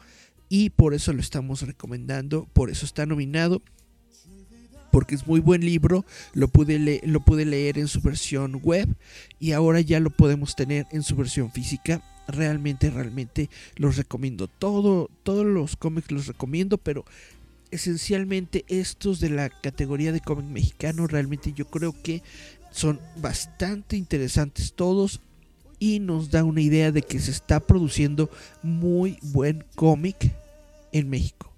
[0.49, 3.63] y por eso lo estamos recomendando, por eso está nominado,
[4.91, 8.89] porque es muy buen libro, lo pude, lo pude leer en su versión web
[9.39, 12.03] y ahora ya lo podemos tener en su versión física.
[12.29, 14.49] Realmente, realmente los recomiendo.
[14.49, 17.05] Todo, todos los cómics los recomiendo, pero
[17.71, 22.23] esencialmente estos de la categoría de cómic mexicano realmente yo creo que
[22.71, 25.21] son bastante interesantes todos
[25.79, 28.31] y nos da una idea de que se está produciendo
[28.63, 30.33] muy buen cómic
[30.93, 31.53] en México.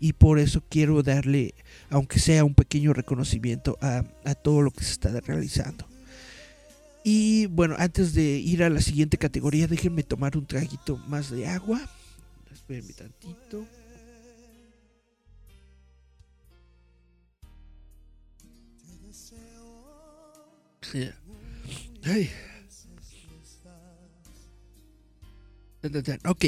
[0.00, 1.54] Y por eso quiero darle,
[1.90, 4.04] aunque sea un pequeño reconocimiento a,
[4.34, 5.86] todo lo que se está realizando.
[7.04, 11.46] Y bueno, antes de ir a la siguiente categoría, déjenme tomar un traguito más de
[11.46, 11.80] agua.
[12.52, 13.66] Espérenme tantito.
[22.04, 22.30] Ay.
[26.24, 26.44] Ok.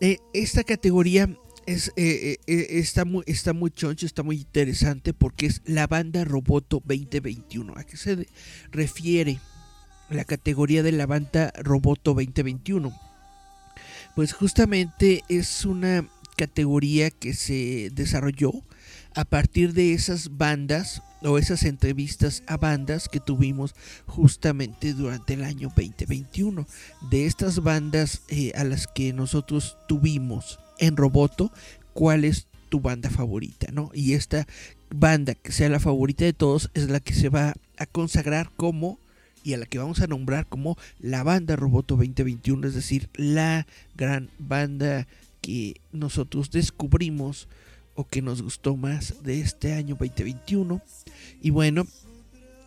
[0.00, 1.28] Eh, esta categoría
[1.66, 6.24] es, eh, eh, está, muy, está muy choncho, está muy interesante porque es la banda
[6.24, 7.74] Roboto 2021.
[7.76, 8.26] ¿A qué se
[8.70, 9.38] refiere
[10.08, 12.92] la categoría de la banda Roboto 2021?
[14.16, 18.52] Pues justamente es una categoría que se desarrolló
[19.14, 23.74] a partir de esas bandas o esas entrevistas a bandas que tuvimos
[24.06, 26.66] justamente durante el año 2021.
[27.10, 31.52] De estas bandas eh, a las que nosotros tuvimos en Roboto,
[31.92, 33.68] ¿cuál es tu banda favorita?
[33.72, 33.90] ¿no?
[33.92, 34.46] Y esta
[34.90, 38.98] banda que sea la favorita de todos es la que se va a consagrar como
[39.42, 43.66] y a la que vamos a nombrar como la banda Roboto 2021, es decir, la
[43.96, 45.06] gran banda
[45.40, 47.48] que nosotros descubrimos
[48.08, 50.80] que nos gustó más de este año 2021.
[51.42, 51.86] Y bueno,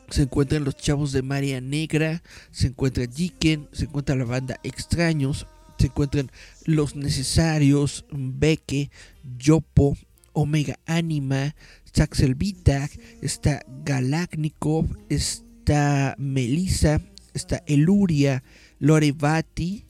[0.09, 2.21] se encuentran los chavos de María Negra,
[2.51, 6.31] se encuentra Jiken, se encuentra la banda Extraños, se encuentran
[6.65, 8.91] Los Necesarios, Beke,
[9.37, 9.97] Yopo,
[10.33, 11.55] Omega Anima,
[11.93, 12.89] Saxel Vitag,
[13.21, 17.01] está Galaknikov, está Melissa,
[17.33, 18.43] está Eluria,
[18.79, 19.85] Lorevati,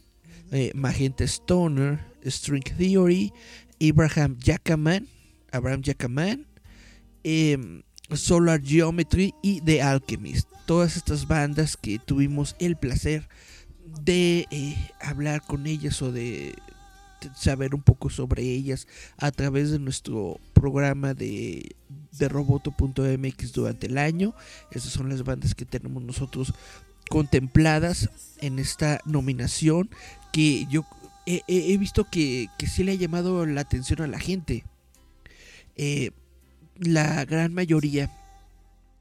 [0.51, 3.31] eh, Magenta Stoner, String Theory,
[3.81, 5.07] Abraham Jackaman,
[5.53, 6.47] Abraham Jackaman,
[7.23, 7.83] em,
[8.13, 10.49] Solar Geometry y The Alchemist.
[10.65, 13.29] Todas estas bandas que tuvimos el placer
[14.01, 16.55] de eh, hablar con ellas o de
[17.35, 18.87] saber un poco sobre ellas
[19.17, 21.75] a través de nuestro programa de,
[22.17, 24.33] de roboto.mx durante el año.
[24.71, 26.53] Esas son las bandas que tenemos nosotros
[27.09, 28.09] contempladas
[28.41, 29.89] en esta nominación
[30.31, 30.85] que yo
[31.25, 34.65] he, visto que, que sí le ha llamado la atención a la gente.
[35.75, 36.11] Eh,
[36.77, 38.11] la gran mayoría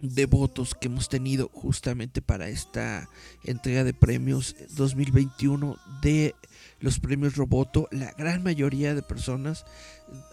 [0.03, 3.09] de votos que hemos tenido justamente para esta
[3.45, 6.35] entrega de premios 2021 de
[6.81, 9.64] los premios Roboto, la gran mayoría de personas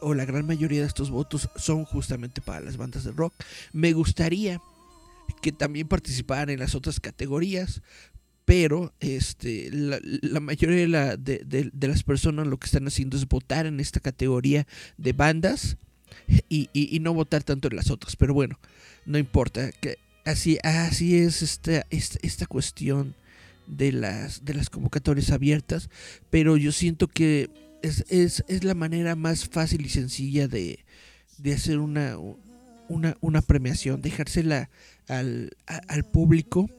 [0.02, 3.34] o la gran mayoría de estos votos son justamente para las bandas de rock.
[3.72, 4.60] Me gustaría
[5.44, 7.84] que también participaran en las otras categorías,
[8.46, 13.80] pero este, la, mayoría de, de, las personas lo que están haciendo es votar en
[13.80, 14.66] esta categoría
[14.98, 15.78] de bandas
[16.50, 18.16] y, no votar tanto en las otras.
[18.16, 18.60] Pero bueno,
[19.06, 19.70] no importa.
[20.26, 23.16] Así, así es esta, esta, cuestión
[23.68, 25.90] de las, de las convocatorias abiertas.
[26.30, 27.50] Pero yo siento que
[27.82, 30.86] es, es, la manera más fácil y sencilla de,
[31.38, 32.18] de hacer una,
[32.88, 34.70] una, una, premiación, dejársela
[35.08, 36.70] al, al público.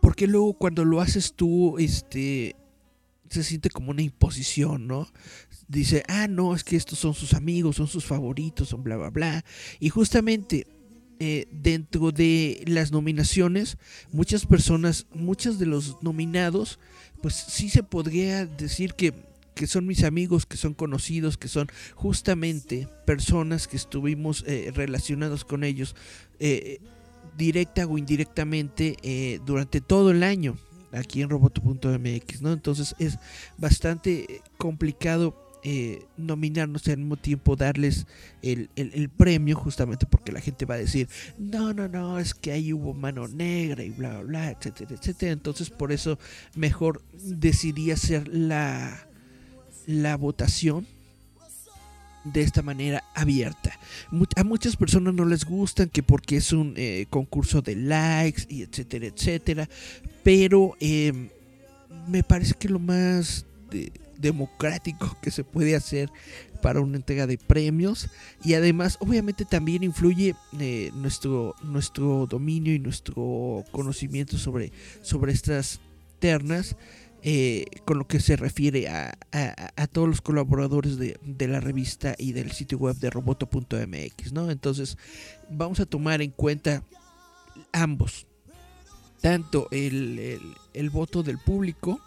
[0.00, 2.56] Porque luego cuando lo haces tú, este,
[3.32, 5.08] se siente como una imposición, ¿no?
[5.72, 9.10] Dice, ah, no, es que estos son sus amigos, son sus favoritos, son bla, bla,
[9.10, 9.44] bla.
[9.80, 10.66] Y justamente
[11.18, 13.78] eh, dentro de las nominaciones,
[14.12, 16.78] muchas personas, muchos de los nominados,
[17.20, 19.14] pues sí se podría decir que,
[19.54, 25.44] que son mis amigos, que son conocidos, que son justamente personas que estuvimos eh, relacionados
[25.44, 25.94] con ellos
[26.40, 26.80] eh,
[27.36, 30.56] directa o indirectamente eh, durante todo el año
[30.92, 32.52] aquí en roboto.mx, ¿no?
[32.52, 33.18] Entonces es
[33.56, 38.06] bastante complicado eh, nominarnos al mismo tiempo darles
[38.42, 41.08] el, el, premio justamente porque la gente va a decir
[41.38, 45.32] no no no es que ahí hubo mano negra y bla bla bla etcétera etcétera
[45.32, 46.18] entonces por eso
[46.56, 49.06] mejor decidí hacer la
[49.86, 50.86] la votación
[52.24, 53.78] de esta manera abierta.
[54.36, 58.62] A muchas personas no les gustan que porque es un eh, concurso de likes y
[58.62, 59.68] etcétera, etcétera.
[60.22, 61.28] Pero em,
[62.08, 63.44] me parece que lo más
[64.18, 66.10] democrático que se puede hacer
[66.62, 68.08] para una entrega de premios
[68.44, 75.80] y además obviamente también influye eh, nuestro nuestro dominio y nuestro conocimiento sobre sobre estas
[76.20, 76.76] ternas
[77.24, 79.16] eh, con lo que se refiere a,
[79.92, 84.50] todos los colaboradores de, la revista y del sitio web de roboto.mx, ¿no?
[84.50, 84.98] Entonces,
[85.48, 86.82] vamos a tomar en cuenta
[87.72, 88.26] ambos,
[89.20, 92.00] tanto el, voto del público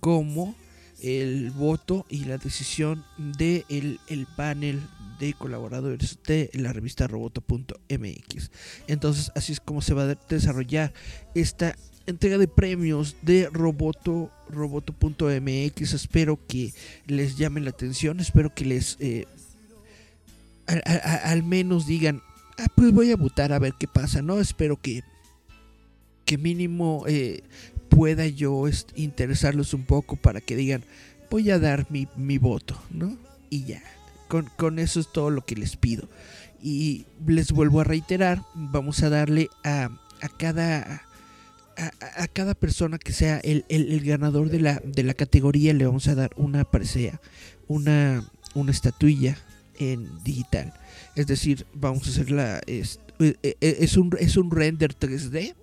[0.00, 0.54] como
[1.02, 4.80] el voto y la decisión del de el panel
[5.18, 8.50] de colaboradores de la revista roboto.mx.
[8.86, 10.92] Entonces, así es como se va a desarrollar
[11.34, 11.76] esta
[12.06, 15.92] entrega de premios de Roboto, roboto.mx.
[15.92, 16.72] Espero que
[17.06, 19.26] les llame la atención, espero que les eh,
[20.66, 22.22] al menos digan,
[22.58, 24.40] ah, pues voy a votar a ver qué pasa, ¿no?
[24.40, 25.02] Espero que,
[26.24, 27.42] que mínimo eh,
[27.88, 28.64] pueda yo
[28.94, 30.84] interesarlos un poco para que digan,
[31.30, 33.16] voy a dar mi, mi voto, ¿no?
[33.50, 33.82] Y ya,
[34.28, 36.08] con, con eso es todo lo que les pido.
[36.62, 41.02] Y les vuelvo a reiterar, vamos a darle a, a cada
[41.76, 43.64] a, cada persona que sea el,
[44.04, 47.20] ganador de la, de la categoría le vamos a dar una presea,
[47.68, 49.36] una, una estatuilla
[49.78, 50.72] en digital.
[51.16, 52.60] Es decir, vamos a hacer la...
[52.66, 55.54] Es, e, e, es, un, es un render 3D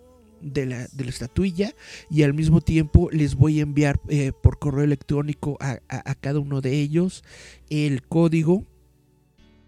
[0.41, 1.73] de la, de la estatuilla
[2.09, 6.39] y al mismo tiempo les voy a enviar eh, por correo electrónico a, a, cada
[6.39, 7.23] uno de ellos
[7.69, 8.65] el código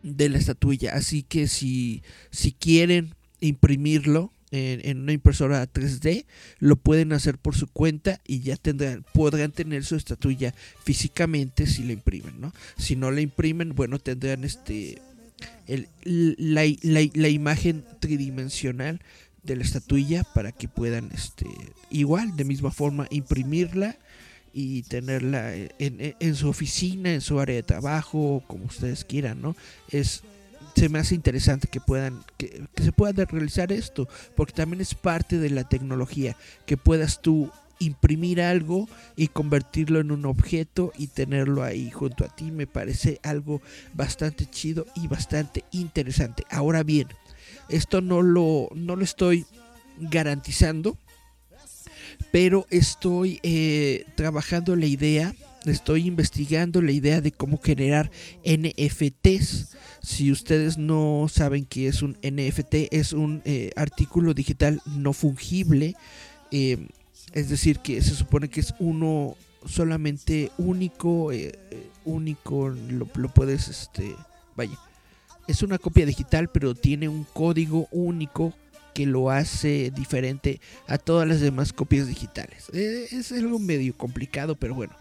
[0.04, 0.94] de la estatuilla.
[0.94, 6.26] Así que si, si quieren imprimirlo, en, una impresora 3D,
[6.60, 10.54] lo pueden hacer por su cuenta y ya tendrán, podrán tener su estatuilla
[10.84, 12.54] físicamente si la imprimen, ¿no?
[12.78, 15.02] Si no la imprimen, bueno, tendrán este
[15.68, 19.02] el, la, la, imagen tridimensional
[19.44, 21.48] de la estatuilla para que puedan este
[21.90, 23.98] igual de misma forma imprimirla
[24.54, 29.56] y tenerla en, en, su oficina, en su área de trabajo, como ustedes quieran, ¿no?
[29.90, 30.24] Es
[30.76, 35.38] se me hace interesante que puedan que, se pueda realizar esto porque también es parte
[35.38, 36.36] de la tecnología
[36.66, 42.36] que puedas tú imprimir algo y convertirlo en un objeto y tenerlo ahí junto a
[42.36, 43.62] ti me parece algo
[43.94, 47.08] bastante chido y bastante interesante ahora bien
[47.72, 49.46] esto no lo no lo estoy
[49.98, 50.98] garantizando
[52.32, 55.34] pero estoy eh, trabajando la idea
[55.70, 58.10] estoy investigando la idea de cómo generar
[58.44, 59.76] NFTs.
[60.02, 65.96] Si ustedes no saben qué es un NFT, es un eh, artículo digital no fungible.
[66.52, 66.88] Eh,
[67.34, 71.54] es decir, que se supone que es uno solamente único, eh,
[72.04, 74.16] único, lo, lo, puedes, este,
[74.56, 74.78] vaya,
[75.52, 78.54] es una copia digital, pero tiene un código único
[78.94, 82.70] que lo hace diferente a todas las demás copias digitales.
[82.70, 84.94] es algo medio complicado, pero bueno,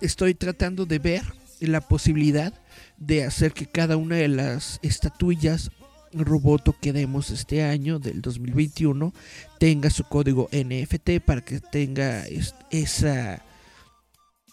[0.00, 1.22] estoy tratando de ver
[1.60, 2.52] la posibilidad
[2.96, 5.70] de hacer que cada una de las estatuillas
[6.12, 9.14] roboto que demos este año del 2021
[9.58, 12.24] tenga su código NFT para que tenga
[12.70, 13.42] esa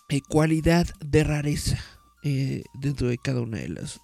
[0.09, 1.77] eh, cualidad de rareza
[2.23, 3.99] eh, dentro de cada una de las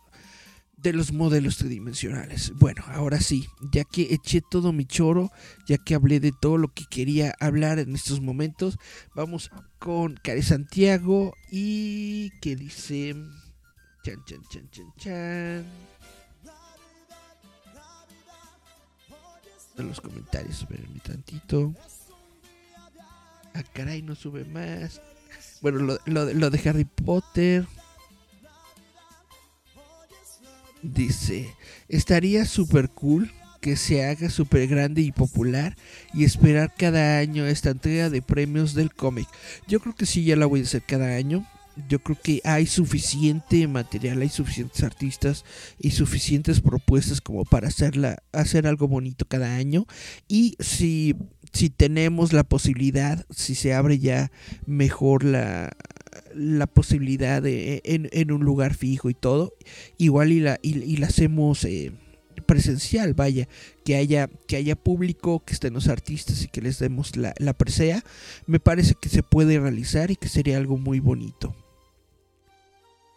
[0.90, 2.54] de los modelos tridimensionales.
[2.56, 5.32] Bueno, ahora sí, ya que eché todo mi choro,
[5.68, 8.78] ya que hablé de todo lo que quería hablar en estos momentos,
[9.16, 13.16] vamos con Care Santiago y que dice
[14.04, 15.66] chan chan chan chan chan.
[19.78, 21.74] En los comentarios, espérenme tantito.
[23.54, 25.02] Ah, caray, no sube más.
[25.62, 27.68] Bueno, lo, lo de Harry Potter.
[30.94, 31.56] Dice,
[31.90, 35.76] estaría súper cool que se haga súper grande y popular
[36.14, 39.28] y esperar cada año esta entrega de premios del cómic.
[39.68, 41.44] Yo creo que sí, ya la voy a hacer cada año.
[41.90, 45.44] Yo creo que hay suficiente material, hay suficientes artistas
[45.80, 49.88] y suficientes propuestas como para hacerla, hacer algo bonito cada año.
[50.28, 51.16] Y si,
[51.52, 54.32] si tenemos la posibilidad, si se abre ya
[54.68, 55.76] mejor la,
[56.36, 59.54] la posibilidad de en, en, un lugar fijo y todo,
[59.98, 61.92] igual y la, y, la hacemos eh,
[62.46, 63.48] presencial, vaya,
[63.84, 67.54] que haya, que haya público, que estén los artistas y que les demos la, la
[67.54, 68.04] presea,
[68.46, 71.56] me parece que se puede realizar y que sería algo muy bonito.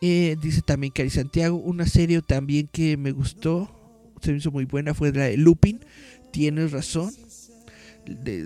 [0.00, 3.68] Eh, dice también Cari Santiago, una serie también que me gustó,
[4.22, 5.80] se me hizo muy buena, fue la de Lupin.
[6.30, 7.12] Tienes razón,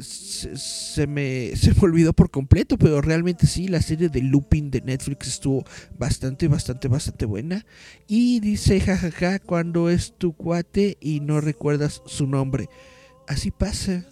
[0.02, 4.80] se, me, se me olvidó por completo, pero realmente sí, la serie de Looping de
[4.80, 5.64] Netflix estuvo
[5.98, 7.64] bastante, bastante, bastante buena.
[8.06, 12.68] Y dice, jajaja, cuando es tu cuate y no recuerdas su nombre.
[13.28, 14.06] Así pasa,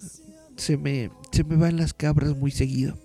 [0.55, 2.97] se me, se me van las cabras muy seguido.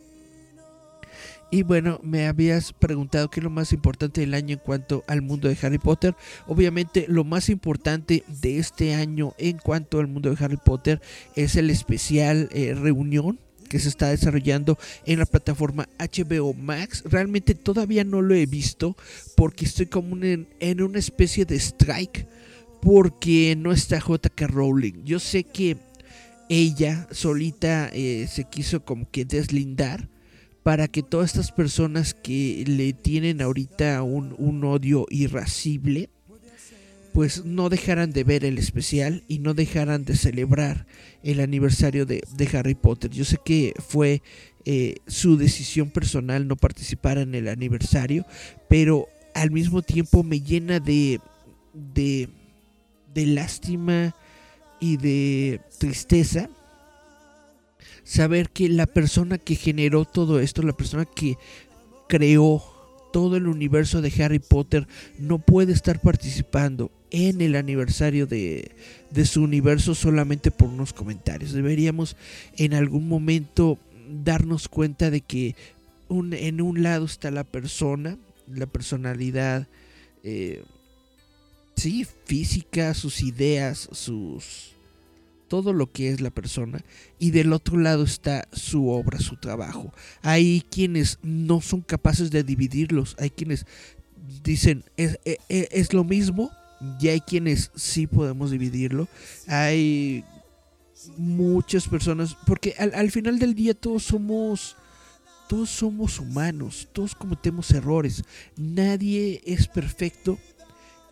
[1.50, 5.22] Y bueno, me habías preguntado qué es lo más importante del año en cuanto al
[5.22, 6.14] mundo de Harry Potter.
[6.48, 11.00] Obviamente lo más importante de este año en cuanto al mundo de Harry Potter
[11.36, 13.38] es el especial eh, reunión
[13.68, 17.04] que se está desarrollando en la plataforma HBO Max.
[17.06, 18.96] Realmente todavía no lo he visto
[19.36, 22.26] porque estoy como en, una especie de strike
[22.82, 25.04] porque no está JK Rowling.
[25.04, 25.76] Yo sé que
[26.48, 30.08] ella solita eh, se quiso como que deslindar
[30.66, 36.10] para que todas estas personas que le tienen ahorita un, odio irascible,
[37.12, 40.84] pues no dejaran de ver el especial y no dejaran de celebrar
[41.22, 42.20] el aniversario de,
[42.52, 43.12] Harry Potter.
[43.12, 44.22] Yo sé que fue
[44.64, 48.26] eh, su decisión personal no participar en el aniversario,
[48.68, 49.06] pero
[49.36, 51.20] al mismo tiempo me llena de,
[51.94, 52.28] de,
[53.14, 54.16] de lástima
[54.80, 56.50] y de tristeza
[58.06, 61.36] saber que la persona que generó todo esto, la persona que
[62.08, 62.62] creó
[63.12, 64.86] todo el universo de Harry Potter,
[65.18, 68.70] no puede estar participando en el aniversario de,
[69.24, 71.52] su universo solamente por unos comentarios.
[71.52, 72.16] Deberíamos
[72.56, 73.76] en algún momento
[74.22, 75.56] darnos cuenta de que
[76.08, 79.66] en un lado está la persona, la personalidad,
[80.22, 80.62] eh,
[81.74, 84.75] sí, física, sus ideas, sus
[85.48, 86.80] todo lo que es la persona
[87.18, 89.92] y del otro lado está su obra, su trabajo.
[90.22, 93.66] Hay quienes no son capaces de dividirlos, hay quienes
[94.42, 96.50] dicen es, e, e, es, lo mismo
[97.00, 99.08] y hay quienes sí podemos dividirlo.
[99.46, 100.24] Hay
[101.16, 104.76] muchas personas, porque al, final del día todos somos
[105.48, 108.24] todos somos humanos, todos cometemos errores,
[108.56, 110.38] nadie es perfecto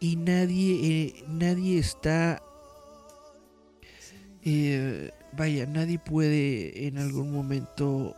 [0.00, 2.42] y nadie, eh, nadie está
[4.44, 8.14] eh, vaya, nadie puede en algún momento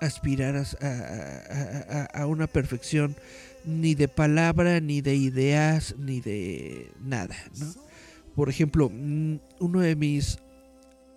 [0.00, 3.16] aspirar a, una perfección
[3.64, 7.36] ni de palabra, ni de ideas, ni de nada,
[8.34, 10.38] Por ejemplo, mm, uno de mis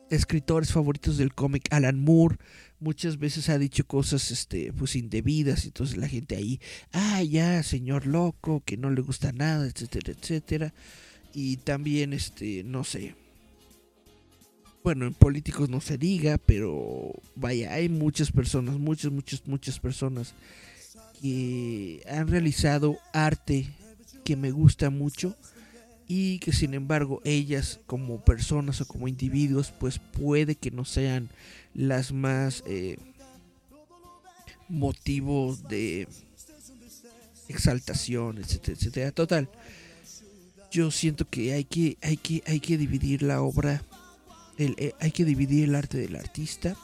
[0.09, 2.37] escritores favoritos del cómic, Alan Moore,
[2.79, 6.59] muchas veces ha dicho cosas este pues indebidas entonces la gente ahí,
[6.91, 10.73] ah, ya, señor loco, que no le gusta nada, etcétera, etcétera.
[11.33, 13.15] Y también este, no sé,
[14.83, 20.33] bueno, en políticos no se diga, pero vaya, hay muchas personas, muchas, muchas, muchas personas
[21.21, 23.67] que han realizado arte
[24.23, 25.35] que me gusta mucho
[26.07, 31.29] y que sin embargo ellas como personas o como individuos pues puede que no sean
[31.73, 32.97] las más eh,
[34.67, 36.07] motivos de
[37.47, 39.11] exaltación, etcétera, etcétera.
[39.11, 39.49] Total,
[40.71, 43.83] yo siento que hay que, hay que, hay que dividir la obra
[44.57, 46.75] eh, hay que dividir el arte del artista,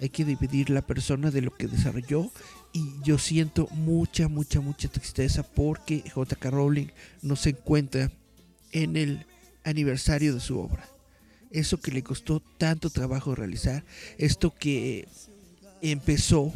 [0.00, 2.30] hay que dividir la persona de lo que desarrolló
[2.72, 6.88] y yo siento mucha, mucha, mucha tristeza porque JK Rowling
[7.22, 8.10] no se encuentra
[8.72, 9.24] en el
[9.64, 10.86] aniversario de su obra.
[11.50, 13.84] Eso que le costó tanto trabajo realizar,
[14.18, 15.08] esto que
[15.80, 16.52] empezó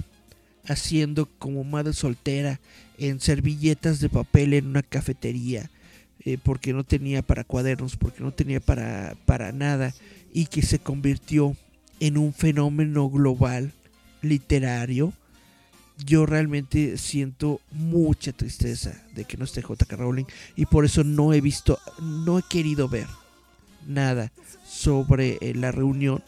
[0.67, 2.61] haciendo como madre soltera
[2.99, 5.71] en servilletas de papel en una cafetería,
[6.25, 9.95] eh, porque no tenía para cuadernos, porque no tenía para, para nada
[10.33, 11.57] y que se convirtió
[11.99, 13.73] en un fenómeno global
[14.23, 15.13] literario,
[16.05, 19.97] yo realmente siento mucha tristeza de que no esté J.K.
[19.97, 20.25] Rowling
[20.57, 23.07] y por eso no he visto, no he querido ver
[23.87, 24.33] nada
[24.67, 26.23] sobre eh, la reunión,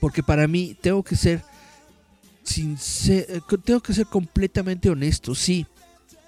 [0.00, 1.42] porque para mí tengo que ser,
[2.56, 5.66] eh, tengo que ser completamente honesto, sí,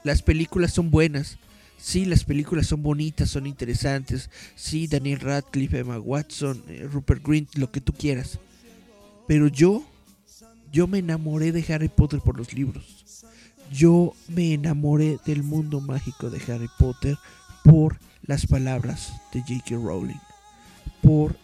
[0.04, 1.38] las películas son buenas,
[1.78, 4.30] Sí, las películas son bonitas, son interesantes.
[4.54, 8.38] Sí, Daniel Radcliffe, Emma Watson, eh, Rupert Grint, lo que tú quieras.
[9.26, 9.84] Pero yo,
[10.72, 13.24] yo me enamoré de Harry Potter por los libros.
[13.72, 17.18] Yo me enamoré del mundo mágico de Harry Potter
[17.64, 19.76] por las palabras de J.K.
[19.76, 20.20] Rowling.
[21.02, 21.36] Por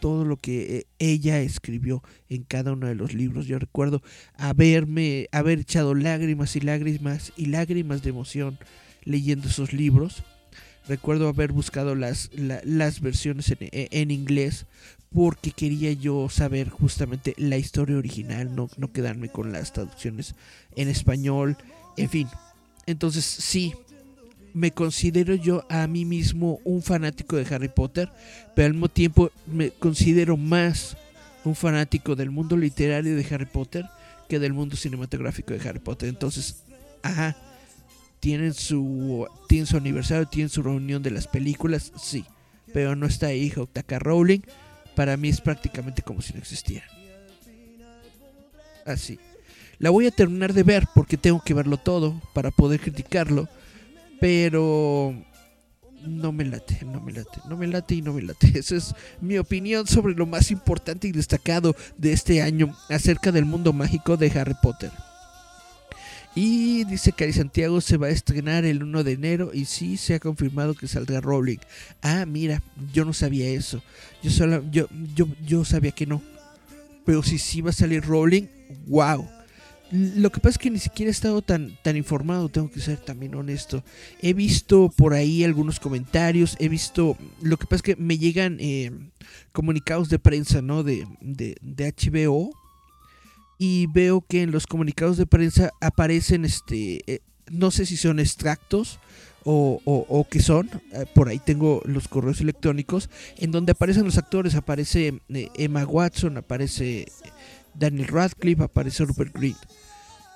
[0.00, 3.46] todo lo que eh, ella escribió en cada uno de los libros.
[3.46, 4.02] Yo recuerdo
[4.34, 8.58] haberme, haber echado lágrimas y lágrimas y lágrimas de emoción
[9.04, 10.22] leyendo esos libros.
[10.88, 14.66] Recuerdo haber buscado las, las versiones en, en, inglés
[15.14, 20.34] porque quería yo saber justamente la historia original, no, no quedarme con las traducciones
[20.74, 21.56] en español,
[21.96, 22.28] en fin.
[22.86, 23.74] Entonces sí,
[24.54, 28.10] me considero yo a mí mismo un fanático de Harry Potter,
[28.54, 30.96] pero al mismo tiempo me considero más
[31.44, 33.86] un fanático del mundo literario de Harry Potter
[34.28, 36.08] que del mundo cinematográfico de Harry Potter.
[36.08, 36.62] Entonces,
[37.02, 37.36] ajá,
[38.22, 42.24] tienen su, tienen su aniversario, tienen su reunión de las películas, sí,
[42.72, 43.98] pero no está ahí J.K.
[43.98, 44.40] Rowling.
[44.94, 46.86] Para mí es prácticamente como si no existiera.
[48.86, 49.18] Así.
[49.78, 53.48] La voy a terminar de ver porque tengo que verlo todo para poder criticarlo
[54.22, 55.16] pero
[56.06, 58.52] no me late, no me late, no me late y no me late.
[58.56, 63.46] Esa es mi opinión sobre lo más importante y destacado de este año acerca del
[63.46, 64.92] mundo mágico de Harry Potter.
[66.34, 70.14] Y dice Cari Santiago se va a estrenar el 1 de enero y sí se
[70.14, 71.58] ha confirmado que saldrá Rowling.
[72.00, 72.62] Ah, mira,
[72.92, 73.82] yo no sabía eso.
[74.22, 76.22] Yo solo, yo, yo, yo sabía que no.
[77.04, 78.46] Pero si sí va a salir Rowling,
[78.86, 79.28] wow.
[79.92, 82.96] Lo que pasa es que ni siquiera he estado tan, tan informado, tengo que ser
[82.96, 83.84] también honesto.
[84.22, 88.56] He visto por ahí algunos comentarios, he visto, lo que pasa es que me llegan
[88.58, 88.90] eh,
[89.52, 90.82] comunicados de prensa, ¿no?
[90.82, 92.54] De, de, HBO.
[93.64, 98.18] Y veo que en los comunicados de prensa aparecen, este, eh, no sé si son
[98.18, 98.98] extractos
[99.44, 100.68] o, o, qué son.
[100.92, 104.56] Eh, por ahí tengo los correos electrónicos en donde aparecen los actores.
[104.56, 107.06] Aparece Emma Watson, aparece
[107.72, 109.54] Daniel Radcliffe, aparece Rupert Green.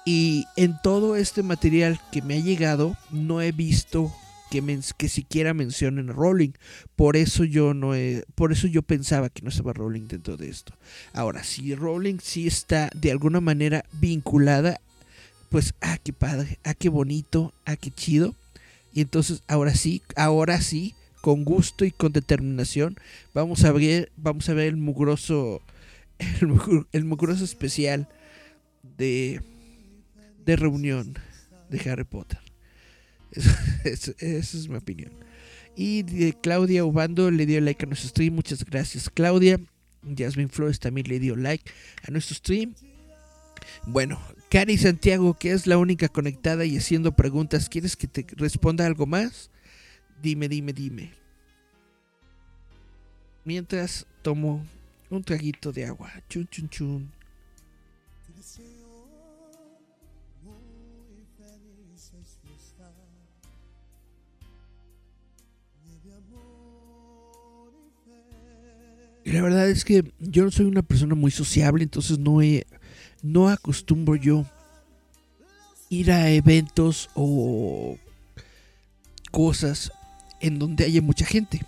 [0.04, 4.14] Y en todo este material que me ha llegado, no he visto
[4.50, 6.52] que, que siquiera mencionen a Rowling.
[6.94, 10.48] Por eso yo no he, por eso yo pensaba que no estaba Rowling dentro de
[10.48, 10.74] esto.
[11.12, 14.80] Ahora, si Rowling sí está de alguna manera vinculada,
[15.50, 18.34] pues ah, qué padre, ah, qué bonito, ah, qué chido.
[18.92, 22.96] Y entonces, ahora sí, ahora sí, con gusto y con determinación,
[23.34, 25.60] vamos a ver, vamos a ver el mugroso,
[26.18, 28.08] el, el mugroso especial
[28.96, 29.42] de
[30.46, 31.18] de reunión
[31.68, 32.38] de Harry Potter.
[33.84, 35.12] Esa es mi opinión.
[35.76, 38.34] Y Claudia Ubando le dio like a nuestro stream.
[38.34, 39.60] Muchas gracias, Claudia.
[40.16, 41.70] Jasmine Flores también le dio like
[42.06, 42.74] a nuestro stream.
[43.86, 48.86] Bueno, Cari Santiago, que es la única conectada y haciendo preguntas, ¿quieres que te responda
[48.86, 49.50] algo más?
[50.22, 51.12] Dime, dime, dime.
[53.44, 54.64] Mientras tomo
[55.10, 56.10] un traguito de agua.
[56.28, 57.15] Chun, chun, chun.
[69.26, 72.38] Y la verdad es que yo no soy una persona muy sociable, entonces no,
[73.24, 74.46] no acostumbro yo
[75.90, 77.98] ir a eventos o
[79.32, 79.90] cosas
[80.40, 81.60] en donde haya mucha gente.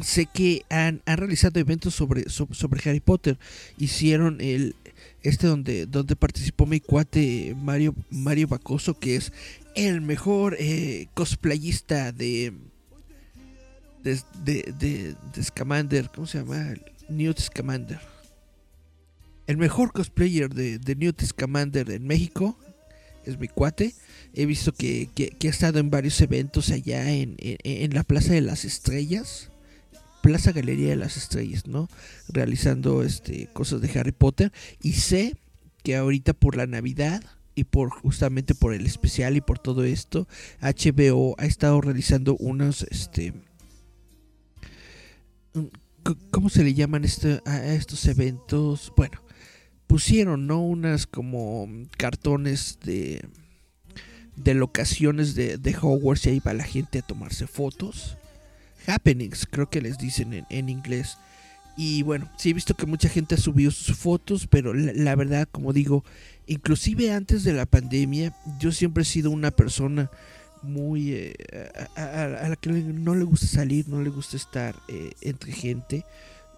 [0.00, 3.38] Sé que han, realizado eventos sobre, sobre, Harry Potter.
[3.76, 4.74] Hicieron el
[5.22, 9.34] este donde, donde participó mi cuate Mario, Mario Bacoso, que es
[9.74, 12.54] el mejor eh, cosplayista de
[14.02, 16.74] de, de, de, de Scamander, ¿cómo se llama?
[17.12, 18.00] Newt Scamander.
[19.46, 22.56] El mejor cosplayer de, Newt Scamander en México
[23.24, 23.94] es mi cuate.
[24.34, 25.10] He visto que,
[25.42, 27.36] ha estado en varios eventos allá en,
[27.92, 29.50] la Plaza de las Estrellas.
[30.22, 31.88] Plaza Galería de las Estrellas, ¿no?
[32.28, 34.52] Realizando este, cosas de Harry Potter.
[34.80, 35.36] Y sé
[35.82, 37.22] que ahorita por la Navidad
[37.54, 40.28] y por justamente por el especial y por todo esto,
[40.60, 43.34] HBO ha estado realizando unos este
[46.30, 48.92] ¿Cómo se le llaman este, a estos eventos?
[48.96, 49.22] Bueno,
[49.86, 50.60] pusieron, ¿no?
[50.60, 53.24] Unas como cartones de,
[54.36, 58.16] de locaciones de, de Hogwarts y ahí va la gente a tomarse fotos.
[58.86, 61.18] Happenings, creo que les dicen en, en inglés.
[61.76, 65.14] Y bueno, sí he visto que mucha gente ha subido sus fotos, pero la, la,
[65.14, 66.04] verdad, como digo,
[66.46, 70.10] inclusive antes de la pandemia, yo siempre he sido una persona
[70.62, 71.34] muy eh,
[71.96, 76.04] a, la que no le gusta salir, no le gusta estar eh, entre gente.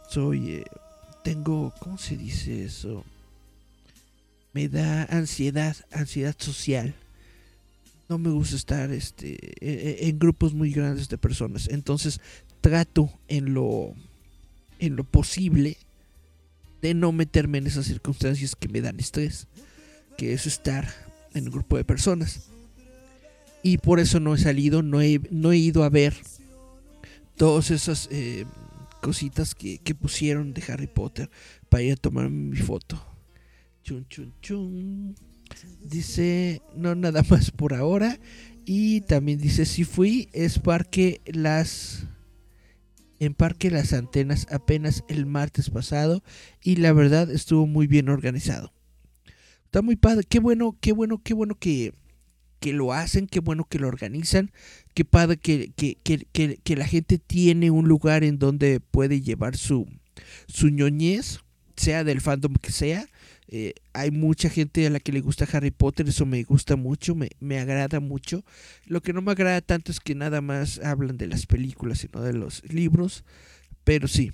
[0.08, 0.64] Soy eh,
[1.22, 3.04] tengo, ¿cómo se dice eso?
[4.52, 6.94] Me da ansiedad, ansiedad social.
[8.08, 11.68] No me gusta estar este e, e, en grupos muy grandes de personas.
[11.68, 12.20] Entonces,
[12.60, 13.94] trato en lo
[14.78, 15.78] en lo posible
[16.82, 19.46] de no meterme en esas circunstancias que me dan estrés,
[20.18, 20.92] que es estar
[21.32, 22.50] en un grupo de personas
[23.64, 26.14] y por eso no he salido, no he, no he ido a ver
[27.36, 28.44] todos esos, eh,
[29.00, 31.30] cositas que, que pusieron de Harry Potter
[31.68, 33.02] para ir a tomar mi foto.
[33.82, 35.14] Chun, chun, chun.
[35.82, 38.18] Dice, no nada más por ahora.
[38.64, 42.06] Y también dice, si fui, es parque las...
[43.20, 46.22] En Parque Las Antenas apenas el martes pasado
[46.62, 48.74] y la verdad estuvo muy bien organizado.
[49.64, 51.94] Está muy padre, qué bueno, qué bueno, qué bueno que,
[52.64, 54.50] que lo hacen, qué bueno que lo organizan,
[54.94, 59.54] qué padre que, que, que, que la gente tiene un lugar en donde puede llevar
[59.54, 59.86] su,
[60.48, 61.40] su ñoñez,
[61.76, 63.06] sea del fandom que sea,
[63.48, 67.14] eh, hay mucha gente a la que le gusta Harry Potter, eso me gusta mucho,
[67.14, 68.42] me, me, agrada mucho.
[68.86, 72.08] Lo que no me agrada tanto es que nada más hablan de las películas y
[72.14, 73.24] no de los libros.
[73.84, 74.32] Pero sí,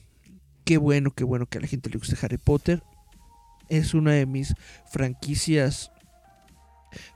[0.65, 2.81] qué bueno, qué bueno que a la gente le guste Harry Potter.
[3.69, 4.55] Es una de mis
[4.93, 5.91] franquicias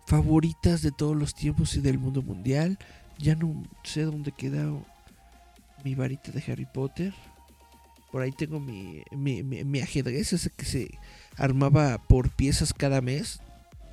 [0.06, 2.78] favoritas de todos los tiempos y del mundo mundial.
[3.18, 4.70] Ya no sé dónde queda
[5.84, 7.14] mi varita de Harry Potter.
[8.10, 9.02] Por ahí tengo mi,
[9.80, 10.98] ajedrez, ese que se
[11.36, 13.40] armaba por piezas cada mes.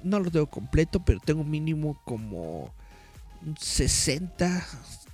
[0.03, 2.73] No lo tengo completo, pero tengo mínimo como
[3.45, 4.65] un 60,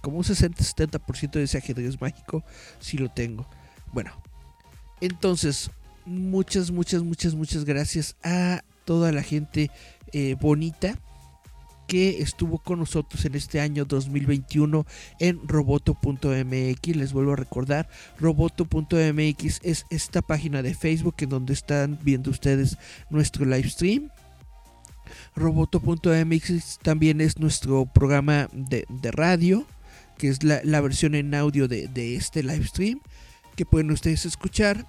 [0.01, 2.43] como un 60-70% de ese ajedrez mágico.
[2.79, 3.47] Si lo tengo.
[3.93, 4.11] Bueno,
[4.99, 5.71] entonces,
[6.05, 9.69] muchas, muchas, muchas, muchas gracias a toda la gente
[10.13, 10.97] eh, bonita
[11.87, 14.85] que estuvo con nosotros en este año 2021
[15.19, 16.95] en roboto.mx.
[16.95, 17.89] Les vuelvo a recordar,
[18.19, 22.77] roboto.mx es esta página de Facebook en donde están viendo ustedes
[23.09, 24.09] nuestro live stream.
[25.35, 29.65] Roboto.mx también es nuestro programa de, radio,
[30.17, 32.99] que es la, versión en audio de este live stream,
[33.55, 34.85] que pueden ustedes escuchar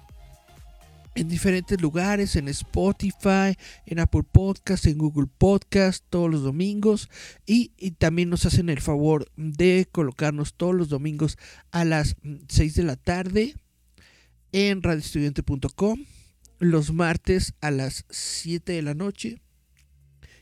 [1.19, 7.09] en diferentes lugares, en Spotify, en Apple Podcast, en Google Podcast, todos los domingos.
[7.45, 11.37] Y, también nos hacen el favor de colocarnos todos los domingos
[11.71, 12.15] a las
[12.47, 13.55] 6 de la tarde
[14.53, 16.05] en radioestudiante.com,
[16.59, 19.41] los martes a las 7 de la noche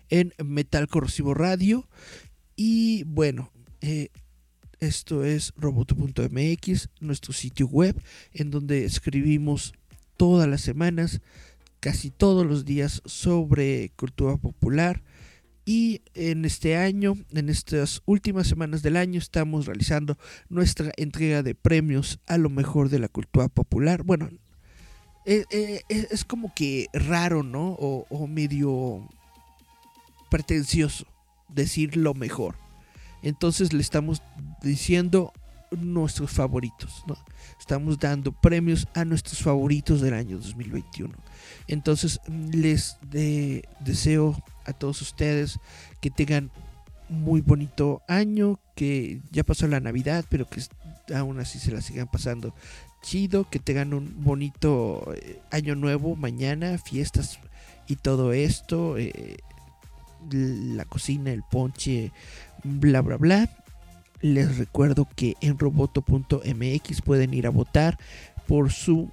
[0.10, 1.90] en Metal Corrosivo Radio.
[2.56, 3.52] Y bueno,
[3.82, 4.10] eh,
[4.80, 8.00] esto es roboto.mx, nuestro sitio web,
[8.32, 9.74] en donde escribimos
[10.18, 11.22] todas las semanas,
[11.80, 15.04] casi todos los días sobre cultura popular.
[15.66, 20.18] Y en este año, en estas últimas semanas del año, estamos realizando
[20.50, 24.04] nuestra entrega de premios a lo mejor de la cultura popular.
[24.04, 24.30] Bueno,
[25.26, 27.76] eh, eh, es como que raro, ¿no?
[27.80, 29.10] O, o medio
[30.30, 31.06] pretencioso
[31.50, 32.56] decir lo mejor.
[33.22, 34.22] Entonces le estamos
[34.62, 35.34] diciendo
[35.72, 37.04] nuestros favoritos.
[37.60, 41.14] Estamos dando premios a nuestros favoritos del año 2021.
[41.68, 42.20] Entonces
[42.52, 45.60] les de, deseo a todos ustedes
[46.02, 46.52] que tengan
[47.10, 50.62] muy bonito año, que ya pasó la Navidad, pero que
[51.14, 52.54] aún así se la sigan pasando
[53.02, 57.40] chido, que tengan un bonito eh, año nuevo mañana, fiestas
[57.88, 59.38] y todo esto, eh,
[60.30, 62.12] la cocina, el ponche,
[62.64, 63.50] bla, bla, bla.
[64.22, 67.98] Les recuerdo que en roboto.mx pueden ir a votar
[68.48, 69.10] por su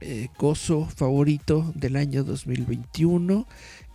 [0.00, 3.46] eh, gozo favorito del año 2021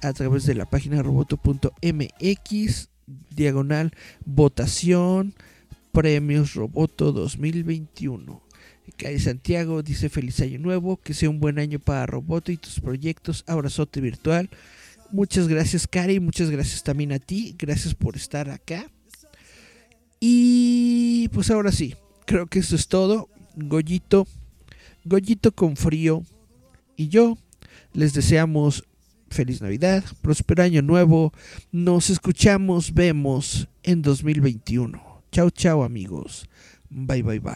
[0.01, 2.89] a través de la página roboto.mx
[3.29, 3.91] diagonal
[4.25, 5.33] votación
[5.93, 8.41] premios roboto 2021
[8.97, 12.79] Cari Santiago dice feliz año nuevo que sea un buen año para roboto y tus
[12.79, 13.43] proyectos.
[13.47, 14.49] Abrazote virtual.
[15.11, 16.19] Muchas gracias Cari.
[16.19, 17.55] Muchas gracias también a ti.
[17.59, 18.89] Gracias por estar acá
[20.19, 21.95] y pues ahora sí,
[22.25, 23.29] creo que eso es todo.
[23.55, 24.27] Goyito,
[25.03, 26.23] Goyito con frío
[26.95, 27.37] y yo
[27.93, 28.83] les deseamos
[29.29, 31.33] feliz Navidad, próspero año nuevo.
[31.71, 35.23] Nos escuchamos, vemos en 2021.
[35.31, 36.47] Chao, chao amigos.
[36.89, 37.55] Bye, bye, bye.